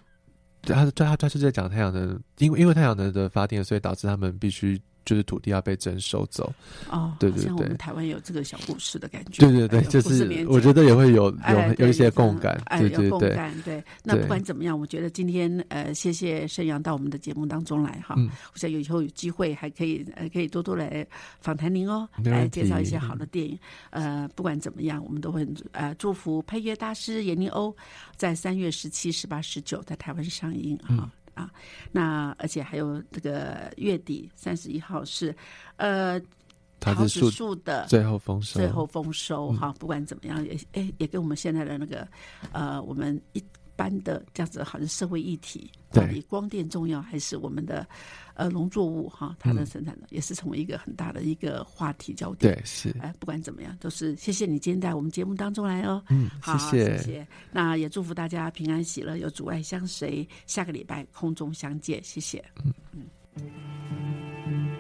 [0.62, 6.52] 他他他是在讲太阳能，因为因为太阳能的发电，所以导致他们必须就是土地要被征收走。
[6.90, 9.46] 哦，对对好像我们对台湾有这个小故事的感觉。
[9.46, 12.62] 对对对，哎就是50年前我觉得也会有有、有一些共感。
[12.72, 13.54] 对对对，共感。
[13.64, 18.16] 对，那不管怎么样，我觉得今天呃，谢谢盛阳到我们的节目当中来哈。
[18.18, 21.06] 嗯我想有以后有机会还可以呃，可以多多来
[21.40, 23.58] 访谈您哦，来介绍一些好的电影。
[23.92, 27.76] 呃，不管怎么样，我们都会呃祝福配乐大师闫妮欧
[28.18, 31.10] 在三月十七、十八、十九在台湾上映嗯哈。
[31.36, 31.52] 啊，
[31.92, 35.36] 那而且还有这个月底三十一号是，
[35.76, 36.20] 呃，
[36.80, 39.58] 桃子树树的最后丰收，最后丰收嗯。
[39.58, 42.08] 哈，不管怎么样，也哎也跟我们现在的那个
[42.52, 43.44] 呃，我们一
[43.76, 47.88] 般的这样子，好像社会议题，对到底光电重要还是我们的
[48.34, 52.54] 呃农作物哈，它的嗯生产呢、也是成为一个很大的一个话题焦点。
[52.54, 56.02] 对是，哎，不管怎么样，都是谢谢你今天在我们节目当中来哦。
[56.10, 57.28] 嗯，好，谢谢谢。
[57.52, 60.28] 那也祝福大家平安喜乐，有阻碍相随。
[60.46, 62.44] 下个礼拜空中相见，谢谢。
[62.94, 63.04] 嗯
[63.36, 64.75] 嗯。